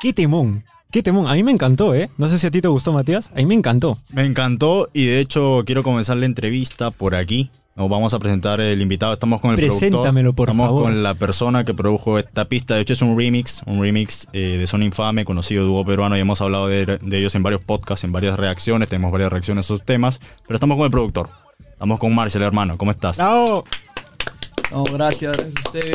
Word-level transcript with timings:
Qué 0.00 0.12
temón. 0.12 0.64
Qué 0.90 1.02
temón. 1.02 1.28
A 1.28 1.34
mí 1.34 1.42
me 1.42 1.52
encantó, 1.52 1.94
¿eh? 1.94 2.10
No 2.18 2.26
sé 2.26 2.38
si 2.38 2.46
a 2.46 2.50
ti 2.50 2.60
te 2.60 2.68
gustó, 2.68 2.92
Matías. 2.92 3.30
A 3.32 3.36
mí 3.36 3.46
me 3.46 3.54
encantó. 3.54 3.98
Me 4.10 4.24
encantó 4.24 4.88
y 4.92 5.06
de 5.06 5.20
hecho 5.20 5.62
quiero 5.64 5.82
comenzar 5.82 6.16
la 6.16 6.26
entrevista 6.26 6.90
por 6.90 7.14
aquí. 7.14 7.50
Nos 7.76 7.88
vamos 7.88 8.12
a 8.12 8.18
presentar 8.18 8.60
el 8.60 8.80
invitado. 8.82 9.12
Estamos 9.12 9.40
con 9.40 9.50
el 9.52 9.56
Preséntamelo, 9.56 10.32
por 10.32 10.48
Estamos 10.48 10.66
favor. 10.66 10.82
con 10.82 11.02
la 11.02 11.14
persona 11.14 11.64
que 11.64 11.72
produjo 11.74 12.18
esta 12.18 12.46
pista. 12.46 12.74
De 12.74 12.80
hecho, 12.80 12.92
es 12.94 13.02
un 13.02 13.16
remix, 13.16 13.62
un 13.66 13.80
remix 13.80 14.26
eh, 14.32 14.56
de 14.58 14.66
Son 14.66 14.82
Infame, 14.82 15.24
conocido 15.24 15.64
dúo 15.64 15.84
peruano. 15.84 16.16
Y 16.16 16.20
hemos 16.20 16.40
hablado 16.40 16.66
de, 16.66 16.84
de 16.84 17.18
ellos 17.18 17.34
en 17.36 17.42
varios 17.42 17.62
podcasts, 17.62 18.02
en 18.04 18.12
varias 18.12 18.36
reacciones. 18.38 18.88
Tenemos 18.88 19.12
varias 19.12 19.30
reacciones 19.30 19.66
a 19.66 19.68
sus 19.68 19.82
temas. 19.82 20.20
Pero 20.46 20.56
estamos 20.56 20.76
con 20.76 20.86
el 20.86 20.90
productor. 20.90 21.28
Estamos 21.72 21.98
con 21.98 22.14
Marcel, 22.14 22.42
hermano. 22.42 22.76
¿Cómo 22.76 22.90
estás? 22.90 23.16
¡Bravo! 23.16 23.64
No, 24.70 24.84
gracias, 24.84 25.36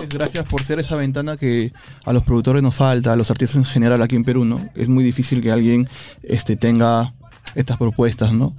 gracias 0.09 0.45
por 0.45 0.63
ser 0.63 0.79
esa 0.79 0.95
ventana 0.97 1.37
que 1.37 1.71
a 2.03 2.11
los 2.11 2.23
productores 2.23 2.61
nos 2.61 2.75
falta, 2.75 3.13
a 3.13 3.15
los 3.15 3.31
artistas 3.31 3.55
en 3.57 3.65
general 3.65 4.01
aquí 4.01 4.15
en 4.15 4.25
Perú, 4.25 4.43
¿no? 4.43 4.59
Es 4.75 4.89
muy 4.89 5.03
difícil 5.03 5.41
que 5.41 5.51
alguien 5.51 5.87
este, 6.23 6.57
tenga 6.57 7.13
estas 7.55 7.77
propuestas, 7.77 8.33
¿no? 8.33 8.53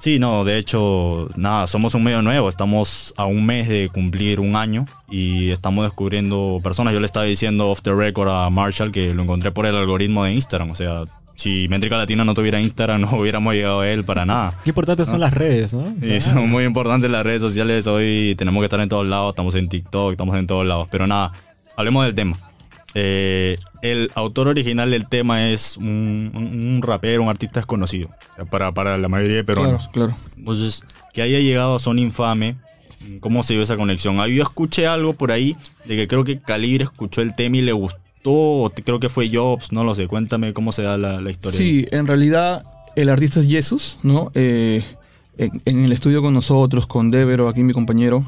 Sí, 0.00 0.18
no, 0.18 0.44
de 0.44 0.58
hecho, 0.58 1.28
nada, 1.36 1.66
somos 1.66 1.94
un 1.94 2.04
medio 2.04 2.20
nuevo, 2.20 2.48
estamos 2.48 3.14
a 3.16 3.26
un 3.26 3.46
mes 3.46 3.68
de 3.68 3.88
cumplir 3.90 4.40
un 4.40 4.56
año 4.56 4.86
y 5.08 5.50
estamos 5.50 5.84
descubriendo 5.84 6.60
personas. 6.62 6.92
Yo 6.92 7.00
le 7.00 7.06
estaba 7.06 7.24
diciendo 7.24 7.70
off 7.70 7.80
the 7.82 7.94
record 7.94 8.28
a 8.28 8.50
Marshall 8.50 8.92
que 8.92 9.14
lo 9.14 9.22
encontré 9.22 9.52
por 9.52 9.66
el 9.66 9.76
algoritmo 9.76 10.24
de 10.24 10.32
Instagram, 10.32 10.70
o 10.70 10.74
sea, 10.74 11.04
si 11.34 11.68
Métrica 11.68 11.96
Latina 11.96 12.24
no 12.24 12.34
tuviera 12.34 12.60
Instagram 12.60 13.00
no 13.02 13.10
hubiéramos 13.18 13.54
llegado 13.54 13.80
a 13.80 13.88
él 13.88 14.04
para 14.04 14.24
nada. 14.24 14.54
Qué 14.64 14.70
importantes 14.70 15.08
son 15.08 15.20
las 15.20 15.34
redes, 15.34 15.74
¿no? 15.74 15.94
Y 16.06 16.20
son 16.20 16.48
muy 16.50 16.64
importantes 16.64 17.10
las 17.10 17.24
redes 17.24 17.40
sociales 17.42 17.86
hoy, 17.86 18.34
tenemos 18.38 18.60
que 18.60 18.66
estar 18.66 18.80
en 18.80 18.88
todos 18.88 19.06
lados, 19.06 19.30
estamos 19.32 19.54
en 19.54 19.68
TikTok, 19.68 20.12
estamos 20.12 20.36
en 20.36 20.46
todos 20.46 20.64
lados, 20.66 20.88
pero 20.90 21.06
nada, 21.06 21.32
hablemos 21.76 22.04
del 22.04 22.14
tema. 22.14 22.38
Eh, 22.96 23.56
el 23.82 24.12
autor 24.14 24.46
original 24.46 24.88
del 24.90 25.08
tema 25.08 25.48
es 25.50 25.76
un, 25.76 26.30
un- 26.32 26.74
un 26.76 26.82
rapero, 26.82 27.24
un 27.24 27.28
artista 27.28 27.58
desconocido, 27.58 28.08
o 28.32 28.36
sea, 28.36 28.44
para, 28.44 28.70
para 28.72 28.96
la 28.98 29.08
mayoría 29.08 29.36
de 29.36 29.44
peruanos. 29.44 29.88
Claro, 29.88 30.10
claro. 30.14 30.22
Entonces, 30.38 30.84
que 31.12 31.22
haya 31.22 31.40
llegado 31.40 31.74
a 31.74 31.78
Son 31.80 31.98
Infame, 31.98 32.54
¿cómo 33.18 33.42
se 33.42 33.54
dio 33.54 33.64
esa 33.64 33.76
conexión? 33.76 34.20
Ah, 34.20 34.28
Yo 34.28 34.44
escuché 34.44 34.86
algo 34.86 35.12
por 35.14 35.32
ahí 35.32 35.56
de 35.86 35.96
que 35.96 36.06
creo 36.06 36.22
que 36.22 36.38
Calibre 36.38 36.84
escuchó 36.84 37.20
el 37.20 37.34
tema 37.34 37.56
y 37.56 37.62
le 37.62 37.72
gustó, 37.72 37.98
o 38.24 38.70
te- 38.74 38.82
creo 38.82 39.00
que 39.00 39.08
fue 39.08 39.30
Jobs, 39.32 39.72
no 39.72 39.84
lo 39.84 39.94
sé. 39.94 40.06
Cuéntame 40.08 40.52
cómo 40.52 40.72
se 40.72 40.82
da 40.82 40.96
la, 40.96 41.20
la 41.20 41.30
historia. 41.30 41.56
Sí, 41.58 41.86
en 41.90 42.06
realidad 42.06 42.64
el 42.96 43.08
artista 43.08 43.40
es 43.40 43.48
Jesus, 43.48 43.98
¿no? 44.02 44.30
Eh, 44.34 44.82
en, 45.38 45.50
en 45.64 45.84
el 45.84 45.92
estudio 45.92 46.22
con 46.22 46.32
nosotros, 46.34 46.86
con 46.86 47.10
Devero, 47.10 47.48
aquí 47.48 47.62
mi 47.62 47.72
compañero, 47.72 48.24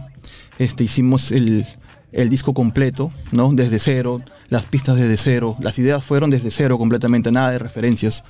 este, 0.59 0.85
hicimos 0.85 1.31
el, 1.33 1.67
el 2.13 2.29
disco 2.31 2.53
completo, 2.55 3.13
¿no? 3.33 3.51
Desde 3.53 3.79
cero, 3.79 4.21
las 4.49 4.65
pistas 4.67 4.97
desde 4.97 5.17
cero, 5.17 5.57
las 5.61 5.79
ideas 5.79 6.05
fueron 6.05 6.31
desde 6.31 6.51
cero 6.51 6.79
completamente, 6.79 7.31
nada 7.31 7.53
de 7.53 7.59
referencias. 7.59 8.25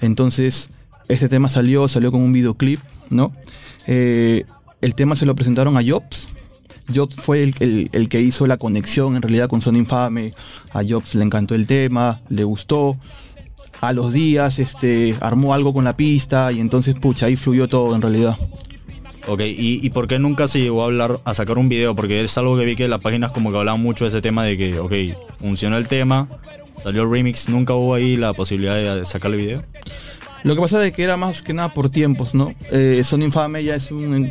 Entonces, 0.00 0.70
este 1.08 1.28
tema 1.28 1.48
salió, 1.48 1.88
salió 1.88 2.10
con 2.10 2.20
un 2.22 2.32
videoclip, 2.32 2.80
¿no? 3.10 3.32
Eh, 3.86 4.44
el 4.80 4.94
tema 4.94 5.14
se 5.16 5.26
lo 5.26 5.34
presentaron 5.34 5.76
a 5.76 5.82
Jobs. 5.86 6.28
Jobs 6.94 7.16
fue 7.16 7.42
el, 7.42 7.54
el- 7.60 7.90
el 7.92 8.08
que 8.08 8.20
hizo 8.20 8.46
la 8.46 8.56
conexión 8.56 9.16
en 9.16 9.22
realidad 9.22 9.48
con 9.48 9.60
Son 9.60 9.76
Infame. 9.76 10.32
A 10.72 10.82
Jobs 10.88 11.14
le 11.14 11.24
encantó 11.24 11.54
el 11.54 11.66
tema, 11.66 12.20
le 12.28 12.44
gustó 12.44 12.96
a 13.80 13.92
los 13.92 14.12
días 14.12 14.58
este, 14.58 15.14
armó 15.20 15.54
algo 15.54 15.72
con 15.72 15.84
la 15.84 15.96
pista 15.96 16.52
y 16.52 16.60
entonces, 16.60 16.94
pucha, 16.94 17.26
ahí 17.26 17.36
fluyó 17.36 17.66
todo 17.68 17.94
en 17.94 18.02
realidad. 18.02 18.36
Ok, 19.28 19.40
¿Y, 19.40 19.84
¿y 19.86 19.90
por 19.90 20.08
qué 20.08 20.18
nunca 20.18 20.48
se 20.48 20.60
llegó 20.60 20.82
a 20.82 20.86
hablar, 20.86 21.16
a 21.24 21.34
sacar 21.34 21.56
un 21.58 21.68
video? 21.68 21.94
Porque 21.94 22.22
es 22.24 22.36
algo 22.38 22.56
que 22.58 22.64
vi 22.64 22.74
que 22.74 22.88
las 22.88 23.00
páginas 23.00 23.30
como 23.32 23.52
que 23.52 23.58
hablaban 23.58 23.80
mucho 23.80 24.04
de 24.04 24.08
ese 24.08 24.20
tema 24.20 24.44
de 24.44 24.56
que, 24.58 24.78
ok, 24.80 24.92
funcionó 25.38 25.76
el 25.78 25.86
tema, 25.86 26.28
salió 26.82 27.02
el 27.04 27.10
remix, 27.10 27.48
nunca 27.48 27.74
hubo 27.74 27.94
ahí 27.94 28.16
la 28.16 28.32
posibilidad 28.32 28.96
de 28.96 29.06
sacarle 29.06 29.36
video. 29.36 29.62
Lo 30.42 30.56
que 30.56 30.60
pasa 30.60 30.84
es 30.84 30.92
que 30.92 31.04
era 31.04 31.16
más 31.16 31.40
que 31.42 31.54
nada 31.54 31.72
por 31.72 31.88
tiempos, 31.88 32.34
¿no? 32.34 32.48
Eh, 32.72 33.02
Son 33.04 33.22
Infame 33.22 33.62
ya 33.62 33.76
es 33.76 33.92
un, 33.92 34.28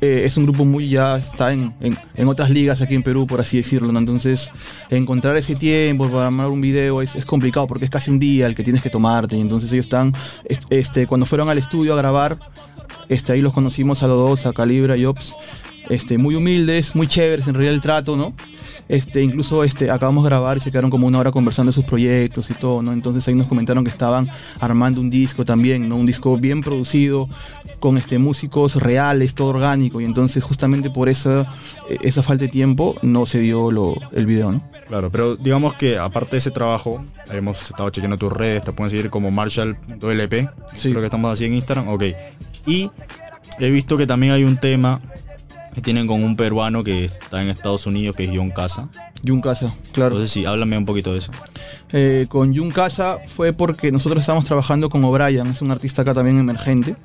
eh, 0.00 0.22
es 0.24 0.36
un 0.36 0.44
grupo 0.44 0.64
muy, 0.64 0.88
ya 0.88 1.16
está 1.18 1.52
en, 1.52 1.72
en- 1.80 1.96
en 2.14 2.28
otras 2.28 2.50
ligas 2.50 2.80
aquí 2.80 2.94
en 2.94 3.02
Perú, 3.02 3.26
por 3.26 3.40
así 3.40 3.56
decirlo, 3.58 3.92
¿no? 3.92 3.98
Entonces, 3.98 4.50
encontrar 4.90 5.36
ese 5.36 5.54
tiempo 5.54 6.08
para 6.08 6.26
armar 6.26 6.48
un 6.48 6.60
video 6.60 7.02
es, 7.02 7.14
es 7.16 7.24
complicado 7.24 7.66
porque 7.66 7.84
es 7.84 7.90
casi 7.90 8.10
un 8.10 8.18
día 8.18 8.46
el 8.46 8.54
que 8.54 8.62
tienes 8.62 8.82
que 8.82 8.90
tomarte. 8.90 9.36
Y 9.36 9.40
entonces 9.40 9.72
ellos 9.72 9.86
están, 9.86 10.12
es- 10.44 10.60
este, 10.70 11.06
cuando 11.06 11.26
fueron 11.26 11.48
al 11.48 11.58
estudio 11.58 11.94
a 11.94 11.96
grabar, 11.96 12.38
este, 13.08 13.32
ahí 13.32 13.40
los 13.40 13.52
conocimos 13.52 14.02
a 14.02 14.06
los 14.06 14.18
dos, 14.18 14.46
a 14.46 14.52
Calibre, 14.52 14.92
a 14.94 15.04
Jobs, 15.06 15.34
este, 15.88 16.18
muy 16.18 16.34
humildes, 16.34 16.94
muy 16.96 17.06
chéveres 17.06 17.46
en 17.46 17.54
realidad 17.54 17.74
el 17.74 17.80
trato, 17.80 18.16
¿no? 18.16 18.34
Este, 18.88 19.20
incluso 19.22 19.64
este, 19.64 19.90
acabamos 19.90 20.22
de 20.24 20.30
grabar 20.30 20.56
y 20.56 20.60
se 20.60 20.70
quedaron 20.70 20.90
como 20.90 21.06
una 21.08 21.18
hora 21.18 21.32
conversando 21.32 21.70
de 21.72 21.74
sus 21.74 21.84
proyectos 21.84 22.48
y 22.50 22.54
todo, 22.54 22.82
¿no? 22.82 22.92
Entonces 22.92 23.26
ahí 23.26 23.34
nos 23.34 23.46
comentaron 23.48 23.82
que 23.84 23.90
estaban 23.90 24.28
armando 24.60 25.00
un 25.00 25.10
disco 25.10 25.44
también, 25.44 25.88
¿no? 25.88 25.96
Un 25.96 26.06
disco 26.06 26.36
bien 26.38 26.60
producido, 26.60 27.28
con 27.80 27.98
este, 27.98 28.18
músicos 28.18 28.76
reales, 28.76 29.34
todo 29.34 29.48
orgánico, 29.48 30.00
y 30.00 30.04
entonces 30.04 30.42
justamente 30.44 30.88
por 30.90 31.08
esa, 31.08 31.52
esa 32.02 32.22
falta 32.22 32.44
de 32.44 32.48
tiempo 32.48 32.94
no 33.02 33.26
se 33.26 33.40
dio 33.40 33.70
lo, 33.70 33.96
el 34.12 34.24
video, 34.26 34.52
¿no? 34.52 34.62
Claro, 34.86 35.10
pero 35.10 35.34
digamos 35.36 35.74
que 35.74 35.98
aparte 35.98 36.32
de 36.32 36.38
ese 36.38 36.52
trabajo, 36.52 37.04
hemos 37.32 37.60
estado 37.70 37.90
chequeando 37.90 38.16
tus 38.16 38.32
redes, 38.32 38.62
te 38.62 38.70
pueden 38.72 38.90
seguir 38.90 39.10
como 39.10 39.32
Marshall.lp, 39.32 40.48
Sí. 40.74 40.90
creo 40.90 41.00
que 41.00 41.06
estamos 41.06 41.32
así 41.32 41.44
en 41.44 41.54
Instagram, 41.54 41.88
ok. 41.88 42.04
Y 42.66 42.90
he 43.58 43.70
visto 43.70 43.96
que 43.96 44.06
también 44.06 44.32
hay 44.32 44.44
un 44.44 44.56
tema 44.58 45.00
tienen 45.82 46.06
con 46.06 46.22
un 46.24 46.36
peruano 46.36 46.82
que 46.84 47.04
está 47.04 47.42
en 47.42 47.48
Estados 47.48 47.86
Unidos, 47.86 48.16
que 48.16 48.24
es 48.24 48.30
John 48.34 48.50
Casa. 48.50 48.88
Jun 49.26 49.40
Casa, 49.40 49.74
claro. 49.92 50.16
Entonces 50.16 50.32
sí, 50.32 50.44
háblame 50.46 50.78
un 50.78 50.84
poquito 50.84 51.12
de 51.12 51.18
eso. 51.18 51.30
Eh, 51.92 52.26
con 52.28 52.54
Jun 52.56 52.70
Casa 52.70 53.18
fue 53.28 53.52
porque 53.52 53.92
nosotros 53.92 54.20
estábamos 54.20 54.44
trabajando 54.46 54.88
con 54.90 55.04
O'Brien, 55.04 55.46
es 55.48 55.60
un 55.62 55.70
artista 55.70 56.02
acá 56.02 56.14
también 56.14 56.38
emergente. 56.38 56.96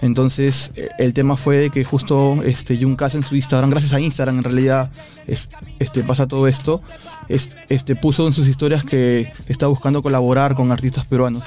Entonces 0.00 0.72
eh, 0.76 0.88
el 0.98 1.14
tema 1.14 1.36
fue 1.36 1.70
que 1.70 1.84
justo 1.84 2.36
este, 2.44 2.76
Jun 2.76 2.96
Casa 2.96 3.16
en 3.16 3.22
su 3.22 3.36
Instagram, 3.36 3.70
gracias 3.70 3.92
a 3.94 4.00
Instagram 4.00 4.38
en 4.38 4.44
realidad 4.44 4.90
es, 5.26 5.48
este, 5.78 6.02
pasa 6.02 6.26
todo 6.28 6.46
esto, 6.46 6.82
es- 7.28 7.56
este, 7.68 7.96
puso 7.96 8.26
en 8.26 8.32
sus 8.32 8.46
historias 8.48 8.84
que 8.84 9.32
está 9.48 9.66
buscando 9.66 10.02
colaborar 10.02 10.54
con 10.54 10.70
artistas 10.72 11.06
peruanos. 11.06 11.42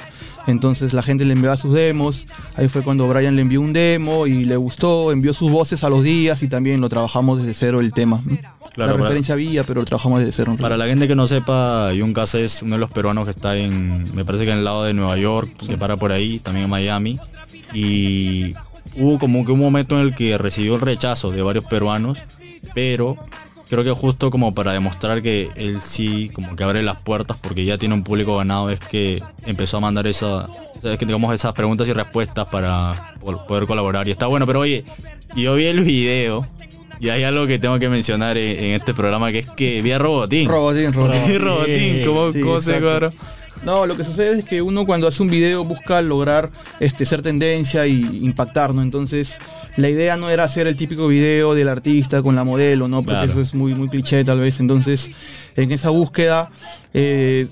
Entonces 0.47 0.93
la 0.93 1.03
gente 1.03 1.25
le 1.25 1.33
enviaba 1.33 1.57
sus 1.57 1.73
demos, 1.73 2.25
ahí 2.55 2.67
fue 2.69 2.81
cuando 2.81 3.07
Brian 3.07 3.35
le 3.35 3.41
envió 3.41 3.59
un 3.61 3.73
demo 3.73 4.27
y 4.27 4.45
le 4.45 4.55
gustó, 4.55 5.11
envió 5.11 5.33
sus 5.33 5.51
voces 5.51 5.83
a 5.83 5.89
los 5.89 6.03
días 6.03 6.41
y 6.41 6.47
también 6.47 6.79
lo 6.81 6.87
trabajamos 6.89 7.39
desde 7.39 7.53
cero 7.53 7.79
el 7.81 7.91
tema. 7.93 8.21
¿no? 8.25 8.37
Claro, 8.73 8.91
la 8.91 8.93
para- 8.93 8.97
referencia 9.03 9.33
había, 9.33 9.63
pero 9.63 9.81
lo 9.81 9.85
trabajamos 9.85 10.19
desde 10.19 10.31
cero. 10.31 10.55
Para 10.59 10.77
la 10.77 10.85
gente 10.87 11.07
que 11.07 11.15
no 11.15 11.27
sepa, 11.27 11.89
John 11.97 12.13
Casa 12.13 12.39
es 12.39 12.61
uno 12.61 12.75
de 12.75 12.79
los 12.79 12.89
peruanos 12.91 13.25
que 13.25 13.31
está 13.31 13.57
en, 13.57 14.03
me 14.15 14.23
parece 14.23 14.45
que 14.45 14.51
en 14.51 14.59
el 14.59 14.63
lado 14.63 14.83
de 14.85 14.93
Nueva 14.93 15.17
York, 15.17 15.49
que 15.67 15.77
para 15.77 15.97
por 15.97 16.11
ahí, 16.13 16.39
también 16.39 16.63
en 16.65 16.69
Miami. 16.69 17.19
Y 17.73 18.53
hubo 18.95 19.19
como 19.19 19.45
que 19.45 19.51
un 19.51 19.59
momento 19.59 19.99
en 19.99 20.07
el 20.07 20.15
que 20.15 20.37
recibió 20.37 20.75
el 20.75 20.81
rechazo 20.81 21.31
de 21.31 21.41
varios 21.41 21.65
peruanos, 21.65 22.19
pero 22.73 23.17
creo 23.69 23.83
que 23.83 23.91
justo 23.91 24.31
como 24.31 24.53
para 24.53 24.71
demostrar 24.73 25.21
que 25.21 25.49
él 25.55 25.81
sí 25.81 26.29
como 26.33 26.55
que 26.55 26.63
abre 26.63 26.81
las 26.83 27.01
puertas 27.01 27.37
porque 27.41 27.65
ya 27.65 27.77
tiene 27.77 27.93
un 27.95 28.03
público 28.03 28.37
ganado 28.37 28.69
es 28.69 28.79
que 28.79 29.21
empezó 29.45 29.77
a 29.77 29.79
mandar 29.81 30.07
esa, 30.07 30.47
es 30.83 30.97
que 30.97 31.05
digamos 31.05 31.33
esas 31.33 31.53
preguntas 31.53 31.87
y 31.87 31.93
respuestas 31.93 32.49
para 32.49 33.13
po- 33.19 33.45
poder 33.45 33.65
colaborar. 33.67 34.07
Y 34.07 34.11
está 34.11 34.27
bueno, 34.27 34.45
pero 34.45 34.59
oye, 34.61 34.83
yo 35.35 35.55
vi 35.55 35.65
el 35.65 35.81
video 35.81 36.47
y 36.99 37.09
hay 37.09 37.23
algo 37.23 37.47
que 37.47 37.59
tengo 37.59 37.77
que 37.79 37.89
mencionar 37.89 38.37
en, 38.37 38.63
en 38.65 38.71
este 38.73 38.93
programa 38.93 39.31
que 39.31 39.39
es 39.39 39.49
que 39.49 39.81
vi 39.81 39.91
a 39.91 39.99
Robotín. 39.99 40.47
Robotín, 40.49 40.93
Robotín. 40.93 41.39
Robotín, 41.39 42.01
¿cómo, 42.05 42.31
Sí, 42.31 42.41
cómo 42.41 42.61
se 42.61 42.79
cuadra? 42.79 43.09
No, 43.63 43.87
lo 43.87 43.97
que 43.97 44.03
sucede 44.03 44.37
es 44.39 44.45
que 44.45 44.61
uno 44.61 44.85
cuando 44.85 45.07
hace 45.07 45.21
un 45.23 45.29
video 45.29 45.63
busca 45.63 45.99
lograr 46.03 46.51
este, 46.79 47.05
ser 47.05 47.23
tendencia 47.23 47.87
y 47.87 48.01
impactar, 48.23 48.71
¿no? 48.73 48.83
Entonces, 48.83 49.35
la 49.77 49.89
idea 49.89 50.15
no 50.15 50.29
era 50.29 50.43
hacer 50.43 50.67
el 50.67 50.75
típico 50.75 51.07
video 51.07 51.55
del 51.55 51.67
artista 51.67 52.21
con 52.21 52.35
la 52.35 52.43
modelo, 52.43 52.87
¿no? 52.87 52.97
Porque 53.01 53.13
Claro. 53.17 53.31
eso 53.31 53.41
es 53.41 53.55
muy, 53.55 53.73
muy 53.73 53.89
cliché 53.89 54.23
tal 54.23 54.39
vez. 54.41 54.59
Entonces, 54.59 55.09
en 55.55 55.71
esa 55.71 55.89
búsqueda, 55.89 56.51
eh, 56.93 57.47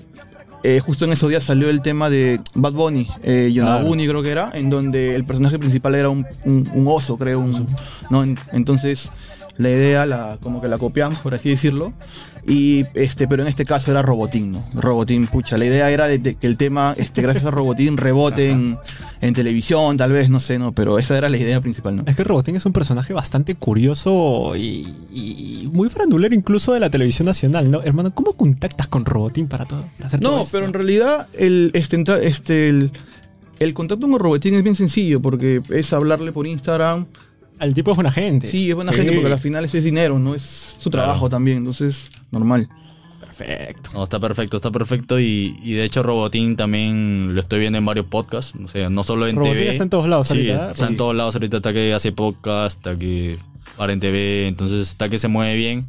eh, 0.68 0.80
justo 0.80 1.04
en 1.04 1.12
esos 1.12 1.28
días 1.28 1.44
salió 1.44 1.68
el 1.70 1.80
tema 1.82 2.10
de 2.10 2.40
Bad 2.54 2.72
Bunny, 2.72 3.08
eh, 3.22 3.50
Yonaguni 3.52 4.06
creo 4.08 4.22
que 4.22 4.30
era, 4.30 4.50
en 4.54 4.68
donde 4.70 5.14
el 5.14 5.24
personaje 5.24 5.58
principal 5.58 5.94
era 5.94 6.08
un, 6.10 6.26
un- 6.44 6.68
un 6.74 6.88
oso, 6.88 7.16
creo, 7.16 7.40
un- 7.40 7.66
¿no? 8.10 8.22
En- 8.24 8.38
entonces 8.52 9.10
la 9.58 9.70
idea 9.70 10.06
la 10.06 10.38
como 10.42 10.60
que 10.60 10.68
la 10.68 10.78
copiamos 10.78 11.18
por 11.20 11.34
así 11.34 11.50
decirlo 11.50 11.92
y 12.46 12.84
este 12.94 13.26
pero 13.26 13.42
en 13.42 13.48
este 13.48 13.64
caso 13.64 13.90
era 13.90 14.02
Robotín 14.02 14.52
no 14.52 14.64
Robotín 14.74 15.26
pucha 15.26 15.58
la 15.58 15.64
idea 15.64 15.90
era 15.90 16.06
de, 16.06 16.18
de 16.18 16.34
que 16.36 16.46
el 16.46 16.56
tema 16.56 16.94
este 16.96 17.22
gracias 17.22 17.44
a 17.44 17.50
Robotín 17.50 17.96
rebote 17.96 18.50
en, 18.50 18.78
en 19.20 19.34
televisión 19.34 19.96
tal 19.96 20.12
vez 20.12 20.30
no 20.30 20.40
sé 20.40 20.58
no 20.58 20.72
pero 20.72 20.98
esa 20.98 21.16
era 21.18 21.28
la 21.28 21.36
idea 21.36 21.60
principal 21.60 21.96
no 21.96 22.04
Es 22.06 22.16
que 22.16 22.24
Robotín 22.24 22.56
es 22.56 22.66
un 22.66 22.72
personaje 22.72 23.12
bastante 23.12 23.54
curioso 23.54 24.54
y, 24.56 24.94
y 25.12 25.68
muy 25.72 25.88
farandulero 25.88 26.34
incluso 26.34 26.72
de 26.72 26.80
la 26.80 26.90
televisión 26.90 27.26
nacional, 27.26 27.70
¿no? 27.70 27.82
Hermano, 27.82 28.14
¿cómo 28.14 28.34
contactas 28.34 28.86
con 28.86 29.04
Robotín 29.04 29.48
para 29.48 29.64
todo? 29.64 29.84
para 29.96 30.06
hacer 30.06 30.22
no 30.22 30.44
pero 30.50 30.66
en 30.66 30.72
realidad 30.72 31.28
el 31.34 31.70
este 31.74 32.02
este 32.22 32.68
el, 32.68 32.90
el 33.58 33.74
contacto 33.74 34.08
con 34.08 34.18
Robotín 34.18 34.54
es 34.54 34.62
bien 34.62 34.76
sencillo 34.76 35.20
porque 35.20 35.62
es 35.70 35.92
hablarle 35.92 36.32
por 36.32 36.46
Instagram 36.46 37.06
El 37.60 37.74
tipo 37.74 37.90
es 37.90 37.96
buena 37.96 38.12
gente. 38.12 38.48
sí 38.48 38.68
es 38.70 38.74
buena 38.74 38.92
Sí. 38.92 38.98
gente 38.98 39.12
porque 39.14 39.32
al 39.32 39.40
final 39.40 39.64
ese 39.64 39.78
es 39.78 39.84
dinero 39.84 40.18
no 40.18 40.34
es 40.34 40.76
su 40.78 40.90
Claro. 40.90 41.06
trabajo 41.06 41.28
también 41.30 41.58
entonces 41.58 42.10
normal 42.30 42.68
Perfecto. 43.36 43.90
No, 43.92 44.02
está 44.04 44.18
perfecto, 44.18 44.56
está 44.56 44.70
perfecto. 44.70 45.20
Y, 45.20 45.56
y 45.62 45.72
de 45.74 45.84
hecho, 45.84 46.02
Robotín 46.02 46.56
también 46.56 47.34
lo 47.34 47.40
estoy 47.40 47.60
viendo 47.60 47.78
en 47.78 47.84
varios 47.84 48.06
podcasts. 48.06 48.54
O 48.64 48.68
sea, 48.68 48.88
no 48.88 49.04
solo 49.04 49.26
en 49.26 49.36
Robotín 49.36 49.58
TV. 49.58 49.70
está 49.72 49.82
en 49.84 49.90
todos 49.90 50.08
lados 50.08 50.28
Sí, 50.28 50.34
ahorita, 50.50 50.68
¿eh? 50.68 50.72
está 50.72 50.86
en 50.86 50.96
todos 50.96 51.14
lados 51.14 51.34
ahorita. 51.34 51.58
Está 51.58 51.72
que 51.74 51.92
hace 51.92 52.12
podcast, 52.12 52.78
está 52.78 52.96
que 52.96 53.36
para 53.76 53.92
en 53.92 54.00
TV. 54.00 54.48
Entonces, 54.48 54.88
está 54.90 55.10
que 55.10 55.18
se 55.18 55.28
mueve 55.28 55.54
bien. 55.54 55.86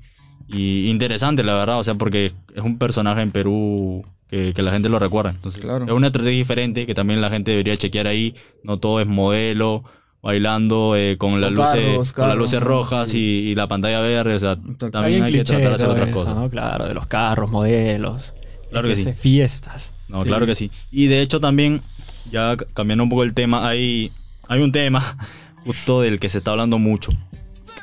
Y 0.50 0.90
interesante, 0.90 1.42
la 1.44 1.54
verdad. 1.54 1.80
O 1.80 1.84
sea, 1.86 1.96
porque 1.96 2.34
es 2.54 2.62
un 2.64 2.78
personaje 2.78 3.22
en 3.22 3.32
Perú 3.32 4.04
que, 4.30 4.52
que 4.54 4.62
la 4.62 4.72
gente 4.74 4.90
lo 4.90 5.00
recuerda. 5.00 5.30
Entonces, 5.32 5.62
Claro. 5.62 5.86
es 5.86 5.92
una 5.92 6.08
estrategia 6.08 6.38
diferente 6.38 6.86
que 6.86 6.96
también 6.96 7.22
la 7.22 7.30
gente 7.30 7.52
debería 7.52 7.78
chequear 7.78 8.08
ahí. 8.08 8.36
No 8.64 8.78
todo 8.78 9.00
es 9.00 9.08
modelo. 9.08 9.86
Bailando 10.28 10.98
eh, 10.98 11.16
con, 11.18 11.40
las 11.40 11.54
luces, 11.54 11.86
carros, 11.86 12.12
con 12.12 12.28
las 12.28 12.38
luces 12.38 12.62
rojas 12.62 13.14
y, 13.14 13.20
y 13.20 13.56
la 13.56 13.70
pantalla 13.70 14.02
verde. 14.02 14.36
O 14.36 14.40
sea, 14.40 14.58
también 14.92 15.24
hay 15.24 15.32
que 15.32 15.46
tratar 15.46 15.70
de 15.70 15.76
hacer 15.76 15.88
otras 15.88 16.10
cosas. 16.10 16.50
Claro, 16.52 16.86
de 16.86 16.94
los 16.94 17.08
carros, 17.08 17.50
modelos. 17.50 18.34
Claro 18.70 18.90
que 18.90 18.98
sí. 18.98 19.14
Fiestas. 19.14 19.94
No, 20.10 20.24
Sí. 20.24 20.28
claro 20.28 20.46
que 20.46 20.54
sí. 20.56 20.70
Y 20.92 21.08
de 21.08 21.22
hecho 21.22 21.40
también, 21.40 21.82
ya 22.30 22.58
cambiando 22.74 23.06
un 23.06 23.10
poco 23.10 23.24
el 23.24 23.34
tema, 23.34 23.70
hay, 23.70 24.12
hay 24.50 24.60
un 24.60 24.74
tema 24.74 25.18
justo 25.66 26.02
del 26.02 26.20
que 26.20 26.28
se 26.28 26.40
está 26.40 26.52
hablando 26.52 26.78
mucho, 26.78 27.12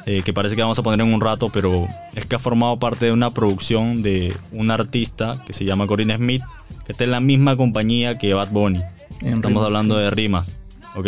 eh, 0.04 0.20
que 0.22 0.34
parece 0.34 0.54
que 0.54 0.60
vamos 0.60 0.78
a 0.78 0.82
poner 0.82 1.00
en 1.00 1.14
un 1.14 1.22
rato, 1.22 1.48
pero 1.48 1.88
es 2.14 2.26
que 2.26 2.36
ha 2.36 2.38
formado 2.38 2.78
parte 2.78 3.06
de 3.06 3.12
una 3.12 3.30
producción 3.30 4.02
de 4.02 4.36
un 4.52 4.70
artista 4.70 5.42
que 5.46 5.54
se 5.54 5.64
llama 5.64 5.86
Corinne 5.86 6.16
Smith, 6.16 6.42
que 6.84 6.92
está 6.92 7.04
en 7.04 7.10
la 7.10 7.20
misma 7.20 7.56
compañía 7.56 8.18
que 8.18 8.34
Bad 8.34 8.50
Bunny. 8.50 8.82
En 9.22 9.36
Estamos 9.36 9.44
rimas, 9.44 9.64
hablando 9.64 9.96
de 9.96 10.10
rimas, 10.10 10.56
¿ok? 10.94 11.06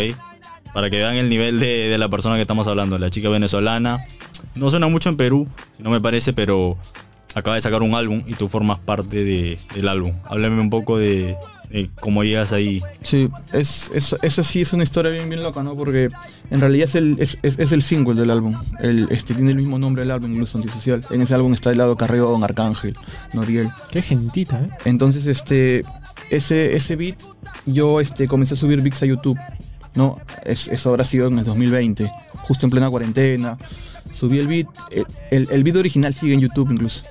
Para 0.76 0.90
que 0.90 0.98
vean 0.98 1.16
el 1.16 1.30
nivel 1.30 1.58
de, 1.58 1.88
de 1.88 1.96
la 1.96 2.10
persona 2.10 2.34
que 2.34 2.42
estamos 2.42 2.66
hablando, 2.66 2.98
la 2.98 3.08
chica 3.08 3.30
venezolana. 3.30 4.04
No 4.56 4.68
suena 4.68 4.88
mucho 4.88 5.08
en 5.08 5.16
Perú, 5.16 5.48
no 5.78 5.88
me 5.88 6.02
parece, 6.02 6.34
pero 6.34 6.76
acaba 7.34 7.54
de 7.54 7.62
sacar 7.62 7.80
un 7.80 7.94
álbum 7.94 8.22
y 8.26 8.34
tú 8.34 8.46
formas 8.50 8.78
parte 8.80 9.24
de- 9.24 9.58
del 9.74 9.88
álbum. 9.88 10.12
Háblame 10.26 10.60
un 10.60 10.68
poco 10.68 10.98
de, 10.98 11.34
de 11.70 11.88
cómo 11.98 12.24
llegas 12.24 12.52
ahí. 12.52 12.82
Sí, 13.00 13.30
es, 13.54 13.90
es, 13.94 14.16
esa 14.20 14.44
sí 14.44 14.60
es 14.60 14.74
una 14.74 14.82
historia 14.82 15.10
bien, 15.12 15.30
bien 15.30 15.42
loca, 15.42 15.62
¿no? 15.62 15.74
Porque 15.76 16.08
en 16.50 16.60
realidad 16.60 16.88
es 16.90 16.94
el, 16.94 17.16
es, 17.20 17.38
es- 17.42 17.58
es 17.58 17.72
el 17.72 17.80
single 17.82 18.14
del 18.14 18.30
álbum. 18.30 18.54
El, 18.78 19.08
este, 19.10 19.32
tiene 19.32 19.52
el 19.52 19.56
mismo 19.56 19.78
nombre 19.78 20.02
del 20.02 20.10
álbum, 20.10 20.30
incluso 20.32 20.58
antisocial. 20.58 21.02
En 21.08 21.22
ese 21.22 21.32
álbum 21.32 21.54
está 21.54 21.70
el 21.70 21.78
lado 21.78 21.96
Carrión, 21.96 22.44
Arcángel, 22.44 22.94
Noriel. 23.32 23.70
Qué 23.90 24.02
gentita, 24.02 24.60
¿eh? 24.60 24.68
Entonces, 24.84 25.24
este, 25.24 25.84
ese, 26.30 26.76
ese 26.76 26.96
beat, 26.96 27.16
yo 27.64 27.98
este, 28.02 28.28
comencé 28.28 28.52
a 28.52 28.56
subir 28.58 28.82
beats 28.82 29.02
a 29.02 29.06
YouTube, 29.06 29.38
¿no? 29.96 30.18
Es, 30.44 30.68
eso 30.68 30.90
habrá 30.90 31.04
sido 31.04 31.28
en 31.28 31.38
el 31.38 31.44
2020, 31.44 32.10
justo 32.42 32.66
en 32.66 32.70
plena 32.70 32.88
cuarentena. 32.90 33.58
Subí 34.14 34.38
el 34.38 34.46
beat, 34.46 34.66
el, 35.30 35.48
el, 35.50 35.66
el 35.66 35.76
original 35.76 36.14
sigue 36.14 36.34
en 36.34 36.40
YouTube 36.40 36.70
incluso. 36.70 37.02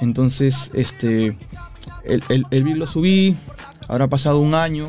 Entonces, 0.00 0.70
este, 0.74 1.36
el, 2.04 2.22
el, 2.28 2.44
el 2.50 2.64
beat 2.64 2.76
lo 2.76 2.86
subí, 2.86 3.36
habrá 3.88 4.06
pasado 4.06 4.40
un 4.40 4.54
año 4.54 4.84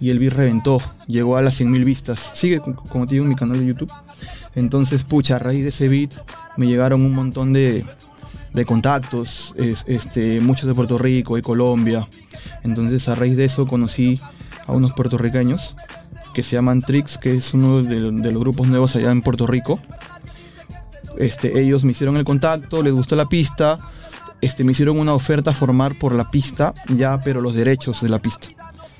y 0.00 0.10
el 0.10 0.18
beat 0.18 0.34
reventó, 0.34 0.80
llegó 1.06 1.36
a 1.36 1.42
las 1.42 1.58
100.000 1.60 1.84
vistas. 1.84 2.30
Sigue, 2.34 2.60
como 2.60 3.06
te 3.06 3.14
digo, 3.14 3.24
en 3.24 3.30
mi 3.30 3.36
canal 3.36 3.58
de 3.58 3.66
YouTube. 3.66 3.92
Entonces, 4.54 5.02
pucha, 5.04 5.36
a 5.36 5.38
raíz 5.38 5.62
de 5.62 5.70
ese 5.70 5.88
beat 5.88 6.12
me 6.56 6.66
llegaron 6.66 7.00
un 7.02 7.14
montón 7.14 7.52
de, 7.52 7.84
de 8.52 8.64
contactos, 8.64 9.54
es- 9.56 9.84
este, 9.88 10.40
muchos 10.40 10.68
de 10.68 10.74
Puerto 10.74 10.98
Rico 10.98 11.38
y 11.38 11.42
Colombia. 11.42 12.06
Entonces, 12.62 13.08
a 13.08 13.14
raíz 13.14 13.36
de 13.36 13.46
eso 13.46 13.66
conocí 13.66 14.20
a 14.66 14.72
unos 14.72 14.92
puertorriqueños 14.92 15.74
que 16.34 16.42
se 16.42 16.56
llaman 16.56 16.82
Trix, 16.82 17.16
que 17.16 17.34
es 17.34 17.54
uno 17.54 17.82
de, 17.82 18.10
de 18.10 18.32
los 18.32 18.40
grupos 18.40 18.68
nuevos 18.68 18.94
allá 18.96 19.10
en 19.10 19.22
Puerto 19.22 19.46
Rico. 19.46 19.80
Este, 21.18 21.60
ellos 21.60 21.84
me 21.84 21.92
hicieron 21.92 22.16
el 22.16 22.24
contacto, 22.24 22.82
les 22.82 22.92
gustó 22.92 23.16
la 23.16 23.26
pista, 23.26 23.78
este, 24.40 24.64
me 24.64 24.72
hicieron 24.72 24.98
una 24.98 25.14
oferta 25.14 25.50
a 25.50 25.52
formar 25.52 25.96
por 25.98 26.14
la 26.14 26.30
pista, 26.30 26.74
ya, 26.88 27.18
pero 27.20 27.40
los 27.40 27.54
derechos 27.54 28.02
de 28.02 28.08
la 28.08 28.18
pista. 28.18 28.48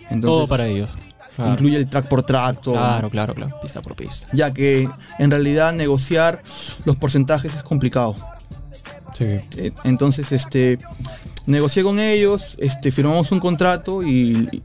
Entonces, 0.02 0.22
Todo 0.22 0.48
para 0.48 0.66
ellos. 0.66 0.90
Claro, 1.36 1.52
incluye 1.52 1.76
el 1.76 1.88
track 1.88 2.06
por 2.06 2.22
track, 2.22 2.60
todo. 2.60 2.74
claro, 2.74 3.10
claro, 3.10 3.34
claro. 3.34 3.60
Pista 3.60 3.82
por 3.82 3.96
pista. 3.96 4.28
Ya 4.32 4.52
que 4.54 4.88
en 5.18 5.30
realidad 5.30 5.72
negociar 5.72 6.42
los 6.84 6.94
porcentajes 6.96 7.52
es 7.54 7.62
complicado. 7.64 8.14
Sí. 9.14 9.24
Eh, 9.56 9.72
Entonces, 9.82 10.30
este, 10.30 10.78
negocié 11.46 11.82
con 11.82 11.98
ellos, 11.98 12.56
este, 12.60 12.92
firmamos 12.92 13.32
un 13.32 13.40
contrato 13.40 14.04
y, 14.04 14.62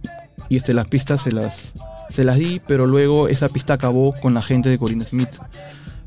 y, 0.47 0.57
este, 0.57 0.75
las 0.75 0.87
pistas 0.87 1.21
se 1.21 1.31
las, 1.31 1.71
se 2.09 2.23
las 2.23 2.37
di, 2.37 2.59
pero 2.67 2.85
luego 2.85 3.27
esa 3.27 3.49
pista 3.49 3.73
acabó 3.75 4.13
con 4.13 4.33
la 4.33 4.41
gente 4.41 4.69
de 4.69 4.77
Corina 4.77 5.05
Smith. 5.05 5.29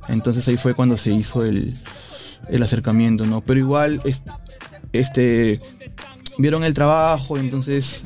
Entonces 0.09 0.47
ahí 0.49 0.57
fue 0.57 0.75
cuando 0.75 0.97
se 0.97 1.13
hizo 1.13 1.45
el, 1.45 1.75
el 2.49 2.63
acercamiento, 2.63 3.25
¿no? 3.25 3.41
Pero 3.41 3.61
igual, 3.61 4.01
est- 4.05 4.27
este, 4.93 5.61
vieron 6.39 6.65
el 6.65 6.75
trabajo, 6.75 7.37
entonces 7.39 8.05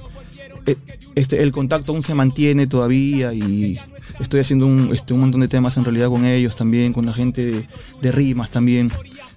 eh, 0.66 0.76
este, 1.14 1.42
el 1.42 1.52
contacto 1.52 1.92
aún 1.92 2.02
se 2.02 2.14
mantiene 2.14 2.66
todavía 2.66 3.32
y 3.32 3.78
estoy 4.20 4.40
haciendo 4.40 4.66
un, 4.66 4.94
este, 4.94 5.14
un 5.14 5.20
montón 5.20 5.40
de 5.40 5.48
temas 5.48 5.76
en 5.76 5.84
realidad 5.84 6.08
con 6.08 6.24
ellos 6.24 6.54
también, 6.56 6.92
con 6.92 7.06
la 7.06 7.14
gente 7.14 7.44
de, 7.44 7.66
de 8.02 8.12
rimas 8.12 8.50
también. 8.50 8.90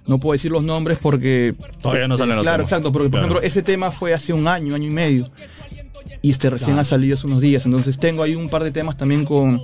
No 0.06 0.18
puedo 0.18 0.32
decir 0.32 0.50
los 0.50 0.62
nombres 0.64 0.98
porque... 1.00 1.54
Todavía 1.80 2.08
no 2.08 2.16
salen 2.16 2.36
los 2.36 2.44
Claro, 2.44 2.62
exacto, 2.62 2.90
porque 2.92 3.08
por 3.08 3.20
Claro. 3.20 3.26
ejemplo 3.34 3.46
ese 3.46 3.62
tema 3.62 3.90
fue 3.92 4.12
hace 4.12 4.32
un 4.32 4.48
año, 4.48 4.74
año 4.74 4.86
y 4.88 4.90
medio. 4.90 5.30
Y 6.22 6.30
este 6.32 6.50
recién 6.50 6.70
Claro. 6.70 6.82
ha 6.82 6.84
salido 6.84 7.16
hace 7.16 7.26
unos 7.26 7.40
días. 7.40 7.64
Entonces 7.66 7.98
tengo 7.98 8.22
ahí 8.22 8.34
un 8.34 8.48
par 8.48 8.62
de 8.64 8.70
temas 8.72 8.96
también 8.96 9.24
con, 9.24 9.62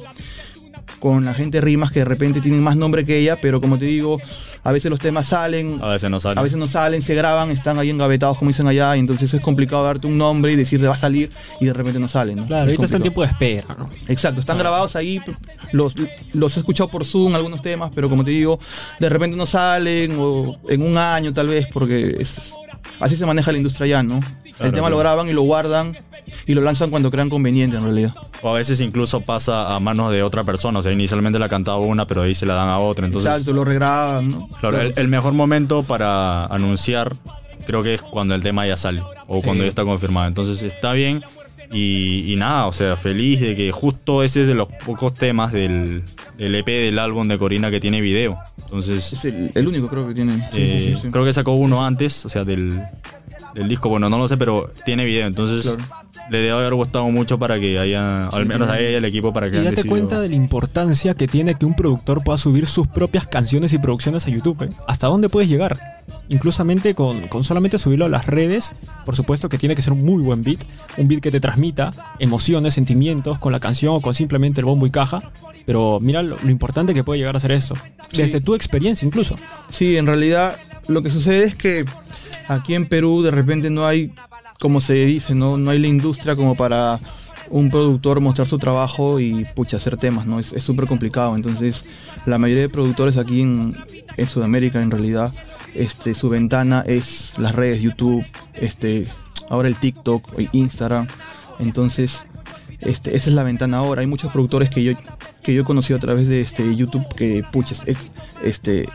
con 1.01 1.25
la 1.25 1.35
gente 1.35 1.61
rimas 1.61 1.91
que 1.93 1.99
de 2.01 2.05
repente 2.07 2.41
tienen 2.41 2.63
más 2.63 2.77
nombre 2.77 3.05
que 3.05 3.19
ella, 3.19 3.39
pero 3.41 3.61
como 3.61 3.77
te 3.79 3.85
digo, 3.85 4.19
a 4.65 4.73
veces 4.73 4.91
los 4.91 4.99
temas 4.99 5.29
salen, 5.29 5.79
A 5.83 5.91
veces 5.91 6.11
no 6.11 6.19
sale. 6.19 6.41
a 6.41 6.43
veces 6.43 6.57
no 6.59 6.67
salen, 6.69 7.03
se 7.03 7.15
graban, 7.15 7.51
están 7.51 7.79
ahí 7.79 7.91
engavetados 7.91 8.39
como 8.39 8.49
dicen 8.51 8.67
allá, 8.67 8.97
y 8.97 9.01
entonces 9.01 9.33
es 9.35 9.41
complicado 9.41 9.85
darte 9.85 10.07
un 10.07 10.17
nombre 10.17 10.53
y 10.53 10.57
decirle 10.57 10.89
va 10.89 10.95
a 10.95 10.99
salir 10.99 11.31
y 11.61 11.67
de 11.67 11.73
repente 11.73 11.99
no 12.01 12.09
sale, 12.09 12.35
¿no? 12.35 12.45
Claro, 12.47 12.63
Es 12.63 12.67
ahorita 12.69 12.85
está 12.87 12.97
en 12.97 13.03
tiempo 13.03 13.21
de 13.23 13.29
espera, 13.29 13.77
¿no? 13.79 13.89
Exacto, 14.09 14.41
están 14.41 14.59
grabados 14.59 14.97
ahí, 14.97 15.21
los, 15.73 15.95
los 16.33 16.57
he 16.57 16.61
escuchado 16.61 16.89
por 16.89 17.05
Zoom 17.05 17.35
algunos 17.35 17.61
temas, 17.63 17.91
pero 17.95 18.09
como 18.09 18.25
te 18.25 18.31
digo, 18.31 18.59
de 18.99 19.09
repente 19.09 19.37
no 19.37 19.45
salen 19.47 20.17
o 20.19 20.59
en 20.69 20.83
un 20.83 20.97
año 20.97 21.33
tal 21.35 21.49
vez, 21.49 21.67
porque 21.73 22.17
es, 22.21 22.39
así 23.01 23.17
se 23.17 23.27
maneja 23.27 23.53
la 23.53 23.59
industria 23.59 23.87
ya, 23.87 24.03
¿no? 24.03 24.19
Claro, 24.57 24.69
El 24.69 24.73
tema 24.73 24.87
claro. 24.89 24.91
lo 24.91 24.99
graban 24.99 25.29
y 25.29 25.33
lo 25.33 25.43
guardan 25.43 25.93
y 26.47 26.55
lo 26.55 26.63
lanzan 26.63 26.91
cuando 26.91 27.11
crean 27.11 27.29
conveniente 27.29 27.77
en 27.77 27.85
realidad. 27.85 28.15
O 28.43 28.49
a 28.49 28.55
veces 28.55 28.81
incluso 28.81 29.21
pasa 29.21 29.75
a 29.75 29.81
manos 29.81 30.11
de 30.13 30.23
otra 30.23 30.45
persona. 30.45 30.79
O 30.79 30.83
sea, 30.83 30.93
inicialmente 30.93 31.39
la 31.39 31.49
cantaba 31.49 31.79
una, 31.79 32.07
pero 32.07 32.23
ahí 32.23 32.35
se 32.35 32.47
la 32.47 32.55
dan 32.55 32.69
a 32.69 32.79
otra. 32.79 33.07
Entonces, 33.07 33.31
Exacto, 33.31 33.53
lo 33.53 33.65
regraban, 33.65 34.29
¿no? 34.31 34.49
claro, 34.61 34.81
el, 34.81 34.95
el 34.97 35.09
mejor 35.09 35.33
momento 35.35 35.83
para 35.83 36.47
anunciar 36.47 37.13
creo 37.67 37.83
que 37.83 37.95
es 37.95 38.01
cuando 38.03 38.35
el 38.35 38.43
tema 38.43 38.67
ya 38.67 38.77
sale 38.77 39.03
o 39.27 39.39
Sí. 39.41 39.45
cuando 39.45 39.65
ya 39.65 39.69
está 39.69 39.85
confirmado. 39.85 40.29
Entonces 40.29 40.63
está 40.63 40.93
bien 40.93 41.23
y, 41.73 42.33
y 42.33 42.37
nada, 42.37 42.67
o 42.69 42.73
sea, 42.73 42.97
feliz 42.97 43.41
de 43.41 43.57
que 43.57 43.73
justo 43.73 44.23
ese 44.23 44.43
es 44.43 44.47
de 44.49 44.55
los 44.55 44.69
pocos 44.85 45.13
temas 45.13 45.53
del, 45.53 46.03
del 46.39 46.55
EP 46.55 46.67
del 46.67 46.99
álbum 47.01 47.27
de 47.29 47.37
Corina 47.39 47.71
que 47.71 47.81
tiene 47.81 48.01
video. 48.01 48.37
Entonces, 48.61 49.13
Es 49.13 49.25
el, 49.25 49.51
el 49.55 49.69
único 49.69 49.89
creo 49.89 50.07
que 50.09 50.15
tiene. 50.15 50.35
Eh, 50.37 50.49
sí, 50.53 50.95
sí, 50.95 51.01
sí. 51.03 51.09
creo 51.11 51.25
que 51.25 51.33
sacó 51.33 51.53
uno 51.53 51.85
antes, 51.85 52.25
o 52.25 52.29
sea, 52.29 52.45
del, 52.45 52.81
del 53.57 53.69
disco. 53.69 53.89
Bueno, 53.89 54.09
no 54.09 54.19
lo 54.19 54.29
sé, 54.29 54.37
pero 54.37 54.71
tiene 54.85 55.05
video. 55.05 55.27
Entonces, 55.27 55.63
Claro. 55.75 55.85
le 56.31 56.39
debe 56.39 56.51
haber 56.53 56.75
gustado 56.75 57.07
mucho 57.11 57.39
para 57.39 57.59
que 57.59 57.79
haya, 57.79 58.27
al 58.29 58.47
menos 58.47 58.69
a 58.71 58.79
ella 58.79 58.91
y 58.91 58.95
al 58.97 59.05
equipo, 59.05 59.33
para 59.33 59.51
que 59.51 59.57
Y 59.57 59.61
date 59.65 59.77
decidido- 59.77 59.91
cuenta 59.91 60.21
de 60.21 60.29
la 60.29 60.35
importancia 60.35 61.15
que 61.15 61.27
tiene 61.27 61.55
que 61.55 61.67
un 61.67 61.75
productor 61.75 62.23
pueda 62.23 62.39
subir 62.39 62.67
sus 62.67 62.87
propias 62.87 63.27
canciones 63.27 63.73
y 63.73 63.79
producciones 63.79 64.27
a 64.27 64.31
YouTube. 64.31 64.63
¿eh? 64.63 64.69
¿Hasta 64.87 65.07
dónde 65.09 65.29
puedes 65.29 65.49
llegar? 65.49 65.79
Inclusamente 66.29 66.95
con, 66.95 67.29
con 67.29 67.45
solamente 67.45 67.79
subirlo 67.79 68.05
a 68.05 68.09
las 68.09 68.27
redes, 68.27 68.75
por 69.05 69.15
supuesto 69.17 69.49
que 69.49 69.59
tiene 69.59 69.75
que 69.75 69.83
ser 69.83 69.93
un 69.93 70.03
muy 70.05 70.23
buen 70.23 70.43
beat, 70.43 70.65
un 70.97 71.07
beat 71.09 71.21
que 71.23 71.31
te 71.31 71.41
transmita 71.41 71.91
emociones, 72.19 72.75
sentimientos 72.75 73.39
con 73.39 73.53
la 73.53 73.61
canción 73.61 73.95
o 73.95 74.01
con 74.01 74.13
simplemente 74.15 74.61
el 74.61 74.65
bombo 74.65 74.87
y 74.87 74.91
caja. 74.91 75.31
Pero 75.67 75.99
mira 76.01 76.23
lo, 76.23 76.37
lo 76.43 76.51
importante 76.51 76.95
que 76.95 77.05
puede 77.05 77.19
llegar 77.21 77.37
a 77.37 77.41
ser 77.41 77.53
esto. 77.53 77.75
Desde 78.13 78.41
tu 78.41 78.55
experiencia 78.55 79.07
incluso. 79.07 79.37
Sí, 79.69 79.97
en 79.97 80.07
realidad 80.07 80.57
lo 80.89 81.03
que 81.03 81.11
sucede 81.11 81.45
es 81.45 81.55
que 81.57 81.85
aquí 82.49 82.75
en 82.75 82.89
Perú 82.89 83.23
de 83.23 83.31
repente 83.31 83.71
no 83.71 83.87
hay, 83.87 84.13
como 84.61 84.81
se 84.81 84.95
dice, 84.95 85.35
no, 85.35 85.57
no 85.57 85.71
hay 85.71 85.79
la 85.79 85.89
industria 85.89 86.37
como 86.37 86.55
para 86.55 87.01
un 87.51 87.71
productor 87.71 88.21
mostrar 88.21 88.47
su 88.47 88.59
trabajo 88.59 89.21
y 89.21 89.45
pucha, 89.55 89.77
hacer 89.77 89.97
temas, 89.97 90.27
¿no? 90.27 90.41
Es 90.41 90.49
súper 90.63 90.87
complicado. 90.87 91.37
Entonces, 91.37 91.85
la 92.25 92.39
mayoría 92.39 92.63
de 92.63 92.69
productores 92.69 93.17
aquí 93.17 93.43
en, 93.43 93.75
en 94.17 94.29
Sudamérica, 94.29 94.81
en 94.81 94.91
realidad, 94.91 95.33
este, 95.75 96.15
su 96.15 96.29
ventana 96.29 96.83
es 96.87 97.35
las 97.39 97.55
redes, 97.55 97.83
YouTube, 97.83 98.25
este, 98.55 99.09
ahora 99.49 99.69
el 99.69 99.77
TikTok, 99.77 100.41
Instagram. 100.53 101.07
Entonces, 101.59 102.25
este, 102.81 103.17
esa 103.17 103.31
es 103.31 103.35
la 103.35 103.43
ventana 103.43 103.79
ahora. 103.79 104.01
Hay 104.01 104.07
muchos 104.07 104.33
productores 104.33 104.71
que 104.71 104.83
yo, 104.83 104.93
que 105.43 105.55
yo 105.55 105.63
he 105.63 105.65
conocido 105.65 105.97
a 105.97 106.01
través 106.01 106.29
de 106.29 106.41
este, 106.41 106.75
YouTube 106.75 107.07
que, 107.15 107.45
pucha, 107.53 107.75
es, 107.87 108.11
este, 108.43 108.87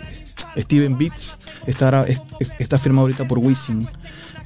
Steven 0.57 0.97
Beats 0.97 1.37
está, 1.67 2.05
está 2.59 2.77
firmado 2.77 3.03
ahorita 3.03 3.27
por 3.27 3.39
Wisin. 3.39 3.87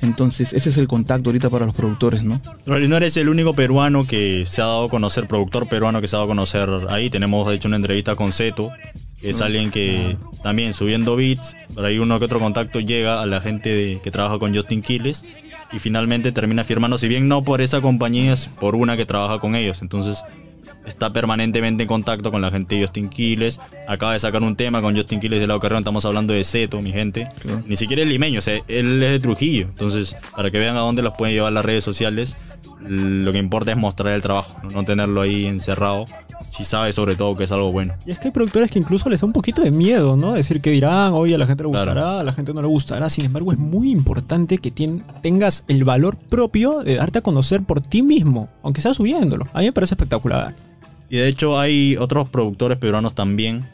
Entonces, 0.02 0.54
ese 0.54 0.70
es 0.70 0.78
el 0.78 0.88
contacto 0.88 1.30
ahorita 1.30 1.50
para 1.50 1.66
los 1.66 1.74
productores, 1.76 2.22
¿no? 2.24 2.40
No 2.66 2.98
eres 2.98 3.16
el 3.18 3.30
único 3.30 3.54
peruano 3.56 4.04
que 4.04 4.44
se 4.46 4.62
ha 4.62 4.66
dado 4.66 4.86
a 4.86 4.90
conocer, 4.90 5.28
productor 5.28 5.68
peruano 5.68 6.02
que 6.02 6.08
se 6.08 6.16
ha 6.16 6.20
dado 6.20 6.26
a 6.26 6.32
conocer 6.32 6.70
ahí. 6.90 7.10
Tenemos, 7.10 7.48
de 7.48 7.56
hecho, 7.56 7.68
una 7.68 7.78
entrevista 7.78 8.16
con 8.16 8.32
Zeto, 8.32 8.72
que 9.20 9.30
es 9.30 9.42
alguien 9.42 9.72
que 9.72 10.18
también 10.44 10.74
subiendo 10.74 11.16
beats, 11.16 11.56
por 11.74 11.86
ahí 11.86 11.98
uno 11.98 12.20
que 12.20 12.26
otro 12.26 12.40
contacto 12.40 12.80
llega 12.82 13.22
a 13.22 13.26
la 13.26 13.40
gente 13.42 13.70
de- 13.70 14.02
que 14.04 14.12
trabaja 14.12 14.38
con 14.38 14.54
Justin 14.54 14.82
Quiles 14.82 15.24
y 15.72 15.80
finalmente 15.80 16.32
termina 16.32 16.64
firmando, 16.64 16.98
si 16.98 17.08
bien 17.08 17.28
no 17.28 17.44
por 17.44 17.62
esa 17.62 17.82
compañía, 17.82 18.34
es 18.34 18.50
por 18.60 18.76
una 18.76 18.98
que 18.98 19.06
trabaja 19.06 19.40
con 19.40 19.56
ellos. 19.56 19.82
Entonces 19.82 20.20
está 20.86 21.12
permanentemente 21.14 21.84
en 21.84 21.88
contacto 21.88 22.32
con 22.32 22.42
la 22.42 22.52
gente 22.52 22.76
de 22.76 22.82
Justin 22.82 23.10
Quiles. 23.10 23.60
Acaba 23.88 24.14
de 24.14 24.20
sacar 24.20 24.44
un 24.44 24.56
tema 24.56 24.82
con 24.82 24.96
Justin 24.96 25.20
Quiles 25.20 25.40
de 25.40 25.48
Lado 25.48 25.60
Carrión, 25.60 25.80
estamos 25.80 26.06
hablando 26.06 26.34
de 26.34 26.44
Seto, 26.44 26.82
mi 26.82 26.92
gente. 26.92 27.28
Claro. 27.42 27.64
Ni 27.68 27.76
siquiera 27.76 28.02
es 28.04 28.08
limeño, 28.08 28.40
o 28.40 28.42
sea, 28.42 28.56
él 28.68 29.02
es 29.04 29.12
de 29.12 29.20
Trujillo. 29.20 29.68
Entonces, 29.68 30.16
para 30.36 30.52
que 30.52 30.60
vean 30.60 30.76
a 30.76 30.80
dónde 30.82 31.02
los 31.02 31.16
pueden 31.18 31.36
llevar 31.36 31.54
las 31.54 31.66
redes 31.66 31.84
sociales, 31.84 32.38
lo 32.88 33.32
que 33.32 33.38
importa 33.40 33.72
es 33.72 33.78
mostrar 33.78 34.14
el 34.14 34.22
trabajo, 34.22 34.58
no, 34.72 34.84
tenerlo 34.84 35.22
ahí 35.22 35.46
encerrado. 35.46 36.06
Si 36.52 36.64
sabe 36.64 36.94
sobre 36.94 37.16
todo 37.18 37.36
que 37.36 37.44
es 37.44 37.52
algo 37.52 37.72
bueno. 37.74 37.94
Y 38.06 38.12
es 38.12 38.20
que 38.20 38.30
hay 38.30 38.32
productores 38.32 38.72
que 38.72 38.80
incluso 38.80 39.10
les 39.10 39.20
da 39.20 39.28
un 39.28 39.34
poquito 39.34 39.62
de 39.62 39.72
miedo, 39.72 40.16
¿no? 40.16 40.34
Decir 40.34 40.62
que 40.62 40.72
dirán, 40.72 41.12
oye, 41.12 41.36
a 41.36 41.38
la 41.38 41.48
gente 41.48 41.64
le 41.64 41.70
Claro. 41.70 41.86
gustará, 41.92 42.20
a 42.22 42.24
la 42.24 42.32
gente 42.32 42.54
no 42.54 42.62
le 42.62 42.68
gustará. 42.68 43.10
Sin 43.10 43.26
embargo, 43.26 43.52
es 43.52 43.58
muy 43.58 43.92
importante 43.92 44.60
que 44.60 44.72
tengas 45.22 45.66
el 45.68 45.84
valor 45.84 46.16
propio 46.16 46.80
de 46.82 46.96
darte 46.96 47.20
a 47.20 47.22
conocer 47.22 47.64
por 47.64 47.82
ti 47.82 48.02
mismo, 48.04 48.48
aunque 48.64 48.80
sea 48.80 48.94
subiéndolo. 48.94 49.48
A 49.54 49.60
mí 49.60 49.66
me 49.66 49.74
parece 49.74 49.96
espectacular. 49.96 50.56
Y 51.10 51.18
de 51.18 51.28
hecho 51.28 51.60
hay 51.60 51.98
otros 51.98 52.30
productores 52.30 52.78
peruanos 52.78 53.14
también 53.14 53.66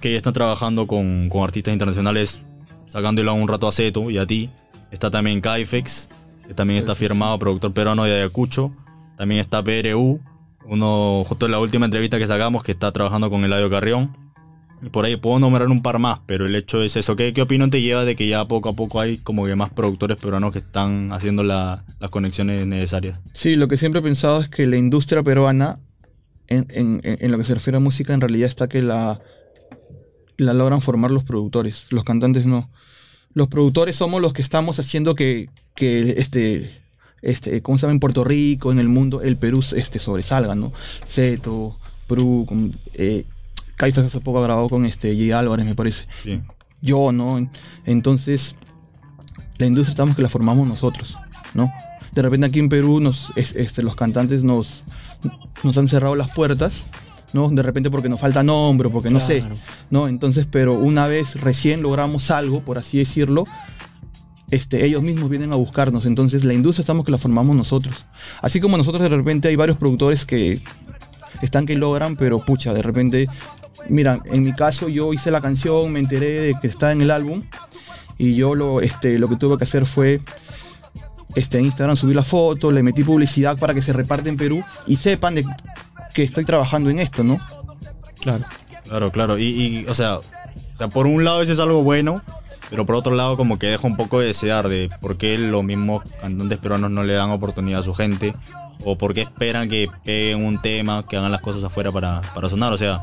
que 0.00 0.10
ya 0.12 0.16
están 0.16 0.32
trabajando 0.32 0.86
con, 0.86 1.28
con 1.28 1.44
artistas 1.44 1.72
internacionales, 1.72 2.42
sacándolo 2.86 3.34
un 3.34 3.46
rato 3.48 3.68
a 3.68 3.72
Zeto 3.72 4.10
y 4.10 4.18
a 4.18 4.26
ti. 4.26 4.50
Está 4.90 5.10
también 5.10 5.40
Kaifex, 5.40 6.08
que 6.48 6.54
también 6.54 6.78
está 6.78 6.94
firmado, 6.94 7.38
productor 7.38 7.72
peruano 7.72 8.04
de 8.04 8.14
Ayacucho. 8.16 8.72
También 9.16 9.40
está 9.40 9.62
PRU, 9.62 10.20
uno 10.66 11.24
justo 11.26 11.46
en 11.46 11.52
la 11.52 11.60
última 11.60 11.84
entrevista 11.84 12.18
que 12.18 12.26
sacamos, 12.26 12.62
que 12.62 12.72
está 12.72 12.90
trabajando 12.92 13.30
con 13.30 13.44
Eladio 13.44 13.70
Carrión. 13.70 14.16
Y 14.84 14.88
por 14.88 15.04
ahí 15.04 15.14
puedo 15.16 15.38
nombrar 15.38 15.68
un 15.68 15.80
par 15.80 16.00
más, 16.00 16.20
pero 16.26 16.44
el 16.46 16.56
hecho 16.56 16.82
es 16.82 16.96
eso. 16.96 17.14
¿Qué, 17.14 17.32
qué 17.32 17.42
opinión 17.42 17.70
te 17.70 17.80
lleva 17.80 18.04
de 18.04 18.16
que 18.16 18.26
ya 18.26 18.48
poco 18.48 18.68
a 18.70 18.72
poco 18.74 18.98
hay 18.98 19.18
como 19.18 19.46
que 19.46 19.54
más 19.54 19.70
productores 19.70 20.16
peruanos 20.18 20.50
que 20.52 20.58
están 20.58 21.12
haciendo 21.12 21.44
la- 21.44 21.84
las 22.00 22.10
conexiones 22.10 22.66
necesarias? 22.66 23.20
Sí, 23.32 23.54
lo 23.54 23.68
que 23.68 23.76
siempre 23.76 24.00
he 24.00 24.02
pensado 24.02 24.40
es 24.40 24.48
que 24.48 24.66
la 24.66 24.76
industria 24.76 25.22
peruana, 25.22 25.78
en, 26.56 26.66
en- 26.70 27.00
en- 27.04 27.18
en 27.24 27.30
lo 27.32 27.38
que 27.38 27.44
se 27.44 27.54
refiere 27.54 27.76
a 27.76 27.80
música, 27.80 28.12
en 28.14 28.20
realidad 28.20 28.48
está 28.48 28.68
que 28.68 28.82
la, 28.82 29.20
la 30.36 30.54
logran 30.54 30.80
formar 30.82 31.10
los 31.10 31.24
productores, 31.24 31.86
los 31.90 32.04
cantantes 32.04 32.46
no. 32.46 32.70
Los 33.34 33.48
productores 33.48 33.96
somos 33.96 34.20
los 34.20 34.32
que 34.32 34.42
estamos 34.42 34.78
haciendo 34.78 35.14
que, 35.14 35.48
que 35.74 36.14
este, 36.18 36.82
este, 37.22 37.62
¿cómo 37.62 37.78
se 37.78 37.82
llama? 37.82 37.92
En 37.94 38.00
Puerto 38.00 38.24
Rico, 38.24 38.72
en 38.72 38.78
el 38.78 38.88
mundo, 38.88 39.22
el 39.22 39.36
Perú 39.36 39.60
este, 39.74 39.98
sobresalga, 39.98 40.54
¿no? 40.54 40.72
Zeto, 41.06 41.78
Perú, 42.08 42.44
con, 42.46 42.76
eh, 42.94 43.24
Caifas 43.76 44.04
hace 44.04 44.20
poco 44.20 44.38
ha 44.40 44.42
grabado 44.44 44.68
con 44.68 44.84
este, 44.84 45.14
J. 45.16 45.38
Álvarez, 45.38 45.64
me 45.64 45.74
parece 45.74 46.06
Sí. 46.22 46.40
yo, 46.82 47.10
¿no? 47.12 47.38
En- 47.38 47.50
Entonces, 47.86 48.54
la 49.58 49.66
industria 49.66 49.92
estamos 49.92 50.14
que 50.16 50.22
la 50.22 50.28
formamos 50.28 50.68
nosotros, 50.68 51.16
¿no? 51.54 51.70
De 52.12 52.20
repente 52.20 52.46
aquí 52.46 52.58
en 52.58 52.68
Perú 52.68 53.00
nos, 53.00 53.28
es- 53.36 53.56
este, 53.56 53.82
los 53.82 53.96
cantantes 53.96 54.42
nos, 54.42 54.84
nos 55.62 55.76
han 55.78 55.88
cerrado 55.88 56.14
las 56.14 56.30
puertas, 56.30 56.90
¿no? 57.32 57.48
De 57.48 57.62
repente 57.62 57.90
porque 57.90 58.08
nos 58.08 58.20
falta 58.20 58.42
nombre, 58.42 58.88
porque 58.88 59.10
no 59.10 59.20
sé. 59.20 59.44
¿no? 59.90 60.08
Entonces, 60.08 60.46
pero 60.50 60.74
una 60.74 61.06
vez 61.06 61.40
recién 61.40 61.82
logramos 61.82 62.30
algo, 62.30 62.60
por 62.60 62.78
así 62.78 62.98
decirlo, 62.98 63.44
este, 64.50 64.84
ellos 64.84 65.02
mismos 65.02 65.30
vienen 65.30 65.52
a 65.52 65.56
buscarnos. 65.56 66.04
Entonces, 66.04 66.44
la 66.44 66.52
industria 66.52 66.82
estamos 66.82 67.06
que 67.06 67.12
la 67.12 67.18
formamos 67.18 67.56
nosotros. 67.56 68.04
Así 68.42 68.60
como 68.60 68.76
nosotros 68.76 69.02
de 69.02 69.08
repente 69.08 69.48
hay 69.48 69.56
varios 69.56 69.78
productores 69.78 70.26
que 70.26 70.60
están 71.40 71.66
que 71.66 71.76
logran, 71.76 72.16
pero 72.16 72.38
pucha, 72.38 72.74
de 72.74 72.82
repente, 72.82 73.26
mira, 73.88 74.20
en 74.26 74.42
mi 74.42 74.52
caso 74.52 74.88
yo 74.88 75.12
hice 75.12 75.30
la 75.30 75.40
canción, 75.40 75.90
me 75.90 76.00
enteré 76.00 76.40
de 76.40 76.54
que 76.60 76.66
está 76.66 76.92
en 76.92 77.02
el 77.02 77.10
álbum 77.10 77.42
y 78.18 78.34
yo 78.34 78.54
lo, 78.54 78.80
este, 78.80 79.18
lo 79.18 79.28
que 79.28 79.36
tuve 79.36 79.58
que 79.58 79.64
hacer 79.64 79.86
fue 79.86 80.20
este, 81.34 81.58
en 81.58 81.66
Instagram 81.66 81.96
subir 81.96 82.16
la 82.16 82.24
foto, 82.24 82.70
le 82.70 82.82
metí 82.82 83.04
publicidad 83.04 83.58
para 83.58 83.74
que 83.74 83.82
se 83.82 83.92
reparte 83.92 84.28
en 84.28 84.36
Perú 84.36 84.62
y 84.86 84.96
sepan 84.96 85.34
de 85.34 85.44
que 86.14 86.22
estoy 86.22 86.44
trabajando 86.44 86.90
en 86.90 86.98
esto, 86.98 87.24
¿no? 87.24 87.38
Claro. 88.20 88.44
Claro, 88.84 89.10
claro. 89.10 89.38
Y, 89.38 89.44
y, 89.44 89.86
o, 89.88 89.94
sea, 89.94 90.18
o 90.18 90.22
sea, 90.76 90.88
por 90.88 91.06
un 91.06 91.24
lado 91.24 91.40
eso 91.40 91.52
es 91.52 91.58
algo 91.58 91.82
bueno, 91.82 92.20
pero 92.68 92.84
por 92.84 92.96
otro 92.96 93.14
lado 93.14 93.36
como 93.36 93.58
que 93.58 93.68
deja 93.68 93.86
un 93.86 93.96
poco 93.96 94.20
de 94.20 94.26
desear 94.26 94.68
de 94.68 94.90
por 95.00 95.16
qué 95.16 95.38
los 95.38 95.64
mismos 95.64 96.02
cantantes 96.20 96.58
peruanos 96.58 96.90
no 96.90 97.04
le 97.04 97.14
dan 97.14 97.30
oportunidad 97.30 97.80
a 97.80 97.82
su 97.82 97.94
gente, 97.94 98.34
o 98.84 98.98
por 98.98 99.14
qué 99.14 99.22
esperan 99.22 99.68
que 99.68 99.88
peguen 100.04 100.44
un 100.44 100.60
tema, 100.60 101.06
que 101.06 101.16
hagan 101.16 101.32
las 101.32 101.40
cosas 101.40 101.64
afuera 101.64 101.90
para, 101.90 102.20
para 102.34 102.48
sonar. 102.48 102.72
O 102.72 102.78
sea, 102.78 103.00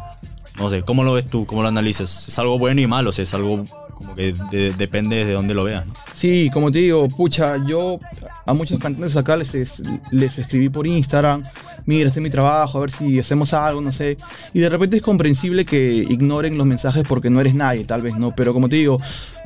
no 0.57 0.69
sé, 0.69 0.83
¿cómo 0.83 1.03
lo 1.03 1.13
ves 1.13 1.29
tú? 1.29 1.45
¿Cómo 1.45 1.62
lo 1.62 1.67
analizas? 1.67 2.27
¿Es 2.27 2.39
algo 2.39 2.59
bueno 2.59 2.81
y 2.81 2.88
malo? 2.88 3.09
O 3.09 3.13
sea, 3.13 3.24
es 3.24 3.33
algo 3.33 3.63
como 4.00 4.15
que 4.15 4.34
de- 4.50 4.74
depende 4.74 5.24
de 5.25 5.34
dónde 5.34 5.53
lo 5.53 5.63
veas. 5.65 5.86
¿no? 5.86 5.94
Sí, 6.15 6.50
como 6.51 6.72
te 6.72 6.79
digo, 6.79 7.08
pucha, 7.10 7.58
yo 7.68 8.00
a 8.46 8.53
muchos 8.53 8.79
cantantes 8.79 9.15
acá 9.15 9.36
les, 9.38 9.53
es- 9.53 9.84
les 10.12 10.38
escribí 10.39 10.70
por 10.70 10.88
Instagram, 10.88 11.44
mira, 11.86 12.08
este 12.08 12.20
es 12.20 12.24
mi 12.24 12.29
trabajo, 12.32 12.77
a 12.77 12.82
ver 12.82 12.91
si 12.91 13.20
hacemos 13.20 13.53
algo, 13.53 13.82
no 13.82 13.91
sé. 13.91 14.18
Y 14.53 14.60
de 14.60 14.70
repente 14.70 14.98
es 14.98 15.03
comprensible 15.03 15.65
que 15.65 15.94
ignoren 16.10 16.58
los 16.58 16.65
mensajes 16.65 17.03
porque 17.08 17.29
no 17.29 17.39
eres 17.39 17.53
nadie, 17.53 17.84
tal 17.86 18.01
vez, 18.01 18.15
¿no? 18.15 18.34
Pero 18.36 18.53
como 18.53 18.68
te 18.70 18.77
digo, 18.77 18.98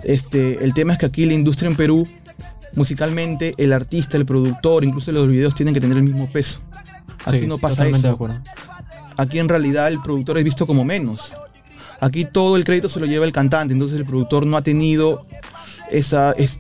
este, 0.04 0.64
el 0.64 0.74
tema 0.74 0.94
es 0.94 1.00
que 1.00 1.06
aquí 1.08 1.26
la 1.26 1.34
industria 1.34 1.70
en 1.70 1.76
Perú, 1.76 2.08
musicalmente, 2.76 3.54
el 3.58 3.74
artista, 3.74 4.18
el 4.18 4.26
productor, 4.26 4.84
incluso 4.84 5.12
los 5.12 5.28
videos 5.28 5.54
tienen 5.56 5.74
que 5.74 5.82
tener 5.82 5.98
el 5.98 6.04
mismo 6.04 6.30
peso. 6.32 6.60
Aquí 7.26 7.42
Sí, 7.42 7.48
no 7.48 7.58
pasa 7.58 7.76
totalmente 7.76 8.08
eso 8.08 8.08
de 8.10 8.14
acuerdo. 8.16 8.42
aquí 9.18 9.40
en 9.40 9.48
realidad 9.50 9.88
el 9.88 10.02
productor 10.02 10.38
es 10.38 10.44
visto 10.44 10.66
como 10.68 10.84
menos. 10.84 11.34
Aquí 12.04 12.26
todo 12.26 12.58
el 12.58 12.64
crédito 12.64 12.90
se 12.90 13.00
lo 13.00 13.06
lleva 13.06 13.26
el 13.26 13.32
cantante, 13.32 13.74
entonces 13.74 13.98
el 13.98 14.06
productor 14.06 14.46
no 14.46 14.58
ha 14.58 14.62
tenido 14.62 15.26
esa, 15.92 16.32
es- 16.34 16.60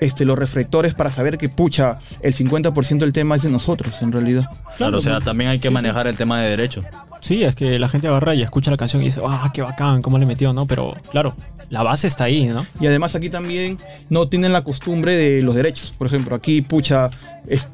este, 0.00 0.24
los 0.24 0.38
reflectores 0.38 0.94
para 0.94 1.08
saber 1.10 1.38
que, 1.38 1.48
pucha, 1.48 1.98
el 2.20 2.34
50% 2.34 2.98
del 3.04 3.12
tema 3.12 3.36
es 3.36 3.42
de 3.42 3.50
nosotros, 3.50 3.94
en 4.02 4.12
realidad. 4.12 4.44
Claro, 4.76 4.98
o 4.98 5.00
sea, 5.00 5.14
pues, 5.14 5.24
también 5.24 5.50
hay 5.50 5.58
que 5.58 5.68
sí, 5.68 5.70
sí. 5.70 5.74
manejar 5.74 6.06
el 6.06 6.16
tema 6.16 6.40
de 6.40 6.50
derechos. 6.50 6.84
Sí, 7.20 7.42
es 7.42 7.54
que 7.54 7.78
la 7.78 7.88
gente 7.88 8.06
agarra 8.08 8.34
y 8.34 8.42
escucha 8.42 8.70
la 8.70 8.76
canción 8.76 9.00
y 9.00 9.06
dice, 9.06 9.20
ah, 9.26 9.50
qué 9.54 9.62
bacán, 9.62 10.02
cómo 10.02 10.18
le 10.18 10.26
metió, 10.26 10.52
¿no? 10.52 10.66
Pero 10.66 10.94
claro, 11.10 11.34
la 11.70 11.82
base 11.82 12.06
está 12.06 12.24
ahí, 12.24 12.44
¿no? 12.48 12.66
Y 12.80 12.86
además 12.86 13.14
aquí 13.14 13.30
también 13.30 13.78
no 14.10 14.28
tienen 14.28 14.52
la 14.52 14.62
costumbre 14.62 15.16
de 15.16 15.42
los 15.42 15.54
derechos. 15.54 15.94
Por 15.96 16.06
ejemplo, 16.08 16.36
aquí, 16.36 16.60
pucha, 16.60 17.08
es- 17.46 17.68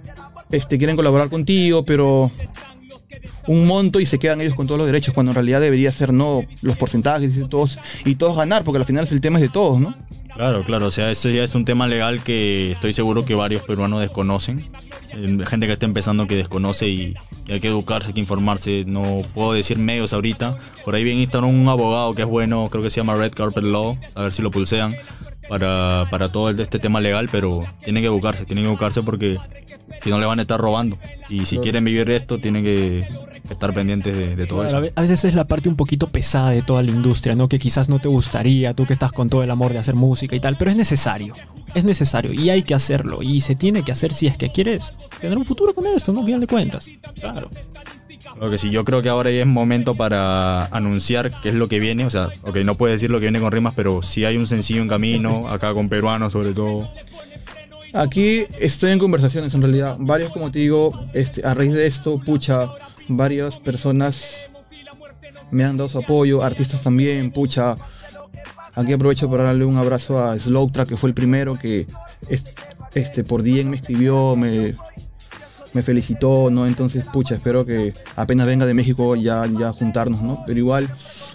este, 0.53 0.79
quieren 0.79 0.95
colaborar 0.97 1.29
contigo, 1.31 1.85
pero 1.85 2.31
un 3.47 3.67
monto 3.67 4.01
y 4.01 4.07
se 4.07 4.19
quedan 4.19 4.41
ellos 4.41 4.55
con 4.55 4.67
todos 4.67 4.79
los 4.79 4.87
derechos, 4.87 5.15
cuando 5.15 5.31
en 5.33 5.35
realidad 5.35 5.61
debería 5.61 5.93
ser 5.93 6.13
no 6.13 6.45
los 6.63 6.77
porcentajes 6.77 7.37
y 7.37 7.49
todos, 7.49 7.79
y 8.05 8.15
todos 8.15 8.37
ganar, 8.37 8.65
porque 8.65 8.79
al 8.79 8.85
final 8.85 9.09
el 9.11 9.21
tema 9.21 9.39
es 9.39 9.43
de 9.43 9.49
todos, 9.49 9.81
¿no? 9.81 9.95
Claro, 10.33 10.63
claro, 10.63 10.87
o 10.87 10.91
sea, 10.91 11.11
eso 11.11 11.29
ya 11.29 11.43
es 11.43 11.55
un 11.55 11.65
tema 11.65 11.89
legal 11.89 12.23
que 12.23 12.71
estoy 12.71 12.93
seguro 12.93 13.25
que 13.25 13.35
varios 13.35 13.63
peruanos 13.63 14.01
desconocen. 14.01 14.71
Eh, 15.13 15.39
Gente 15.45 15.67
que 15.67 15.73
está 15.73 15.87
empezando 15.87 16.27
que 16.27 16.37
desconoce 16.37 16.89
y, 16.89 17.15
hay 17.49 17.59
que 17.59 17.69
educarse, 17.69 18.09
hay 18.09 18.15
que 18.15 18.21
informarse. 18.21 18.85
No 18.87 19.23
puedo 19.35 19.53
decir 19.53 19.79
medios 19.79 20.13
ahorita. 20.13 20.57
Por 20.85 20.95
ahí 20.95 21.03
bien 21.03 21.19
Instagram 21.19 21.51
un 21.51 21.69
abogado 21.69 22.15
que 22.15 22.23
es 22.23 22.29
bueno, 22.29 22.69
creo 22.71 22.83
que 22.83 22.91
se 22.91 23.01
llama 23.01 23.17
Red 23.17 23.33
Carpet 23.33 23.65
Law, 23.65 23.99
a 24.15 24.23
ver 24.23 24.33
si 24.33 24.41
lo 24.43 24.51
pulsean, 24.53 24.97
para, 25.49 26.07
para 26.11 26.31
todo 26.31 26.51
este 26.51 26.79
tema 26.79 27.01
legal, 27.01 27.29
pero 27.31 27.61
tienen 27.83 28.03
que 28.03 28.09
educarse, 28.09 28.45
tienen 28.45 28.65
que 28.65 28.71
educarse 28.71 29.03
porque 29.03 29.39
si 30.03 30.11
no 30.11 30.19
le 30.19 30.27
van 30.27 30.39
a 30.39 30.43
estar 30.43 30.61
robando. 30.61 30.97
Y 31.29 31.47
si 31.47 31.59
quieren 31.59 31.85
vivir 31.85 32.09
esto, 32.11 32.39
tienen 32.39 32.65
que, 32.65 33.09
estar 33.51 33.75
pendientes 33.75 34.17
de, 34.17 34.37
de 34.37 34.47
todo 34.47 34.61
Claro, 34.63 34.85
eso. 34.85 34.93
a 34.95 35.01
veces 35.01 35.25
es 35.25 35.35
la 35.35 35.47
parte 35.47 35.69
un 35.69 35.77
poquito 35.77 36.07
pesada 36.07 36.51
de 36.51 36.63
toda 36.63 36.83
la 36.83 36.91
industria, 36.91 37.35
¿no? 37.35 37.49
Que 37.49 37.59
quizás 37.59 37.89
no 37.89 37.99
te 37.99 38.09
gustaría, 38.09 38.75
tú 38.75 38.87
que 38.87 38.93
estás 38.93 39.13
con 39.13 39.29
todo 39.29 39.43
el 39.43 39.51
amor 39.51 39.73
de 39.73 39.79
hacer 39.79 39.95
música 39.97 40.37
y 40.37 40.41
tal, 40.41 40.57
pero 40.57 40.71
es 40.71 40.77
necesario. 40.77 41.35
Es 41.75 41.85
necesario 41.85 42.33
y 42.33 42.51
hay 42.51 42.63
que 42.63 42.75
hacerlo. 42.75 43.23
Y 43.23 43.41
se 43.41 43.55
tiene 43.57 43.83
que 43.83 43.93
hacer 43.93 44.13
si 44.13 44.27
es 44.27 44.37
que 44.37 44.51
quieres 44.51 44.93
tener 45.21 45.37
un 45.37 45.45
futuro 45.45 45.75
con 45.75 45.87
esto, 45.87 46.13
¿no? 46.13 46.21
Al 46.21 46.27
final 46.27 46.41
de 46.41 46.47
cuentas. 46.47 46.89
Claro. 47.19 47.51
Claro 48.23 48.51
que 48.51 48.59
sí, 48.59 48.71
yo 48.71 48.85
creo 48.85 49.03
que 49.03 49.09
ahora 49.09 49.31
ya 49.31 49.41
es 49.41 49.47
momento 49.47 49.95
para 49.95 50.67
anunciar 50.67 51.41
qué 51.41 51.49
es 51.51 51.55
lo 51.55 51.69
que 51.69 51.81
viene. 51.81 52.05
O 52.05 52.11
sea, 52.11 52.29
ok, 52.43 52.59
no 52.59 52.77
puedo 52.77 52.93
decir 52.93 53.11
lo 53.11 53.19
que 53.19 53.25
viene 53.27 53.41
con 53.41 53.51
rimas, 53.53 53.75
pero 53.75 54.03
sí 54.03 54.25
hay 54.25 54.37
un 54.37 54.47
sencillo 54.47 54.83
en 54.83 54.89
camino, 54.89 55.49
acá 55.49 55.73
con 55.75 55.89
peruanos 55.89 56.33
sobre 56.33 56.53
todo. 56.53 56.91
Aquí 57.93 58.45
estoy 58.61 58.93
en 58.93 58.99
conversaciones 58.99 59.53
en 59.55 59.63
realidad. 59.63 59.97
Varios, 59.99 60.31
como 60.33 60.51
te 60.53 60.61
digo, 60.61 60.93
este, 61.13 61.45
a 61.47 61.55
raíz 61.55 61.73
de 61.73 61.87
esto, 61.87 62.19
pucha, 62.21 62.69
varias 63.09 63.57
personas 63.59 64.25
me 65.51 65.65
han 65.65 65.77
dado 65.77 65.89
su 65.89 65.99
apoyo, 65.99 66.43
artistas 66.43 66.83
también, 66.83 67.33
pucha. 67.33 67.75
Aquí 68.75 68.93
aprovecho 68.93 69.29
para 69.29 69.45
darle 69.45 69.65
un 69.65 69.77
abrazo 69.77 70.23
a 70.25 70.39
Slowtrack, 70.39 70.91
que 70.91 70.97
fue 70.97 71.09
el 71.11 71.15
primero 71.15 71.55
que 71.55 71.87
es- 72.29 72.55
este, 72.95 73.25
por 73.25 73.43
DM 73.43 73.71
me 73.71 73.77
escribió, 73.77 74.37
me, 74.37 74.77
me 75.73 75.83
felicitó, 75.83 76.51
¿no? 76.51 76.67
Entonces, 76.67 77.07
pucha, 77.13 77.35
espero 77.37 77.65
que 77.65 77.93
apenas 78.17 78.47
venga 78.47 78.67
de 78.67 78.75
México 78.75 79.17
ya, 79.17 79.45
ya 79.59 79.73
juntarnos, 79.73 80.23
¿no? 80.23 80.43
Pero 80.47 80.59
igual, 80.59 80.89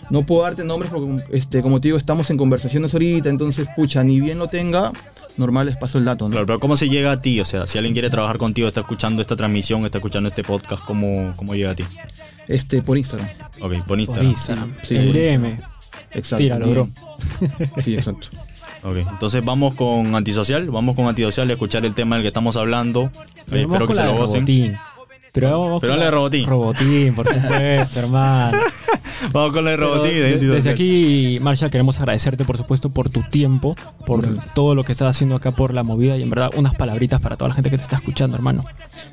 no 0.09 0.25
puedo 0.25 0.43
darte 0.43 0.63
nombres 0.63 0.91
porque, 0.91 1.23
este, 1.31 1.61
como 1.61 1.79
te 1.81 1.87
digo, 1.87 1.97
estamos 1.97 2.29
en 2.29 2.37
conversaciones 2.37 2.93
ahorita, 2.93 3.29
entonces, 3.29 3.67
pucha, 3.75 4.03
ni 4.03 4.19
bien 4.19 4.37
lo 4.37 4.47
tenga, 4.47 4.91
normal 5.37 5.67
les 5.67 5.77
paso 5.77 5.97
el 5.97 6.05
dato, 6.05 6.25
¿no? 6.25 6.31
Claro, 6.31 6.45
pero 6.45 6.59
¿cómo 6.59 6.75
se 6.77 6.89
llega 6.89 7.11
a 7.11 7.21
ti? 7.21 7.39
O 7.39 7.45
sea, 7.45 7.65
si 7.67 7.77
alguien 7.77 7.93
quiere 7.93 8.09
trabajar 8.09 8.37
contigo, 8.37 8.67
está 8.67 8.81
escuchando 8.81 9.21
esta 9.21 9.35
transmisión, 9.35 9.85
está 9.85 9.99
escuchando 9.99 10.29
este 10.29 10.43
podcast, 10.43 10.83
¿cómo, 10.85 11.33
cómo 11.35 11.55
llega 11.55 11.71
a 11.71 11.75
ti? 11.75 11.83
Este, 12.47 12.81
por 12.81 12.97
Instagram. 12.97 13.27
Ok, 13.61 13.73
por 13.73 13.85
Por 13.85 13.99
Instagram. 13.99 14.27
Instagram. 14.29 14.75
sí, 14.83 14.95
el 14.97 15.05
por 15.07 15.15
DM. 15.15 15.57
Exacto. 16.11 16.37
Tíralo, 16.37 16.69
bro. 16.69 16.87
Sí, 17.83 17.95
exacto. 17.95 18.27
Ok, 18.85 18.97
entonces 18.97 19.43
vamos 19.43 19.73
con 19.73 20.13
Antisocial, 20.15 20.69
vamos 20.69 20.95
con 20.95 21.07
Antisocial 21.07 21.47
y 21.47 21.51
a 21.51 21.53
escuchar 21.53 21.85
el 21.85 21.93
tema 21.95 22.15
del 22.17 22.23
que 22.23 22.27
estamos 22.27 22.55
hablando. 22.55 23.09
Eh, 23.51 23.61
espero 23.61 23.79
que 23.79 23.85
con 23.87 23.95
se 23.95 24.03
lo 24.03 24.11
de 24.13 24.17
gocen. 24.19 24.41
Robotín. 24.41 24.77
Pero 25.33 25.49
vamos 25.59 25.81
Pero 25.81 25.93
con 25.93 25.99
dale 25.99 26.05
la- 26.05 26.11
Robotín. 26.11 26.45
Robotín, 26.47 27.15
por 27.15 27.27
supuesto, 27.33 27.99
hermano. 27.99 28.57
Vamos 29.31 29.51
con 29.53 29.65
la 29.65 29.71
de 29.71 29.77
Robotín 29.77 30.13
de 30.13 30.19
de- 30.19 30.25
Antisocial. 30.35 30.55
desde 30.55 30.69
aquí, 30.69 31.39
Marshall, 31.41 31.71
queremos 31.71 31.99
agradecerte, 31.99 32.45
por 32.45 32.57
supuesto, 32.57 32.89
por 32.91 33.09
tu 33.09 33.21
tiempo, 33.23 33.75
por 34.05 34.37
todo 34.53 34.75
lo 34.75 34.83
que 34.83 34.91
estás 34.91 35.09
haciendo 35.15 35.35
acá 35.35 35.49
por 35.51 35.73
la 35.73 35.81
movida 35.83 36.15
y 36.15 36.21
en 36.21 36.29
verdad 36.29 36.51
unas 36.55 36.75
palabritas 36.75 37.19
para 37.21 37.37
toda 37.37 37.49
la 37.49 37.55
gente 37.55 37.71
que 37.71 37.77
te 37.77 37.83
está 37.83 37.95
escuchando, 37.95 38.37
hermano. 38.37 38.63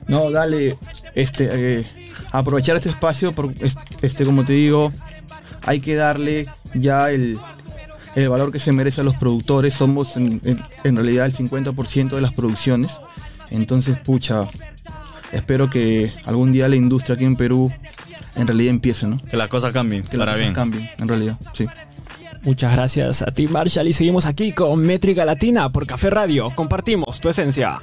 No, 0.07 0.31
dale, 0.31 0.76
este, 1.14 1.49
eh, 1.81 1.87
aprovechar 2.31 2.76
este 2.76 2.91
espacio, 2.91 3.33
por, 3.33 3.52
es- 3.61 3.76
este, 4.02 4.25
como 4.26 4.45
te 4.45 4.52
digo, 4.52 4.93
hay 5.64 5.81
que 5.81 5.95
darle 5.95 6.47
ya 6.75 7.11
el, 7.11 7.38
el 8.14 8.28
valor 8.28 8.52
que 8.52 8.59
se 8.59 8.73
merece 8.73 9.00
a 9.00 9.04
los 9.04 9.16
productores. 9.16 9.75
Somos 9.75 10.16
en, 10.16 10.40
en- 10.45 10.62
en 10.85 10.97
realidad 10.97 11.26
el 11.26 11.33
50% 11.35 12.11
de 12.11 12.21
las 12.21 12.33
producciones. 12.33 12.92
Entonces, 13.50 13.99
pucha, 13.99 14.42
espero 15.33 15.69
que 15.71 16.12
algún 16.25 16.52
día 16.52 16.69
la 16.69 16.76
industria 16.76 17.14
aquí 17.14 17.25
en 17.25 17.37
Perú 17.37 17.73
en 18.37 18.47
realidad 18.47 18.71
empiece, 18.71 19.07
¿no? 19.07 19.19
Que 19.31 19.37
las 19.37 19.49
cosas 19.49 19.73
cambien, 19.73 20.02
Que 20.02 20.16
las 20.16 20.26
cosas 20.26 20.40
bien. 20.40 20.54
cambien, 20.54 20.90
en 20.99 21.09
realidad, 21.09 21.38
sí. 21.52 21.66
Muchas 22.45 22.73
gracias 22.73 23.23
a 23.23 23.26
ti, 23.26 23.47
Marshall, 23.47 23.87
y 23.87 23.92
seguimos 23.92 24.26
aquí 24.26 24.52
con 24.52 24.81
Métrica 24.81 25.25
Latina 25.25 25.71
por 25.71 25.87
Café 25.87 26.11
Radio. 26.11 26.50
Compartimos 26.54 27.21
tu 27.21 27.28
esencia. 27.28 27.78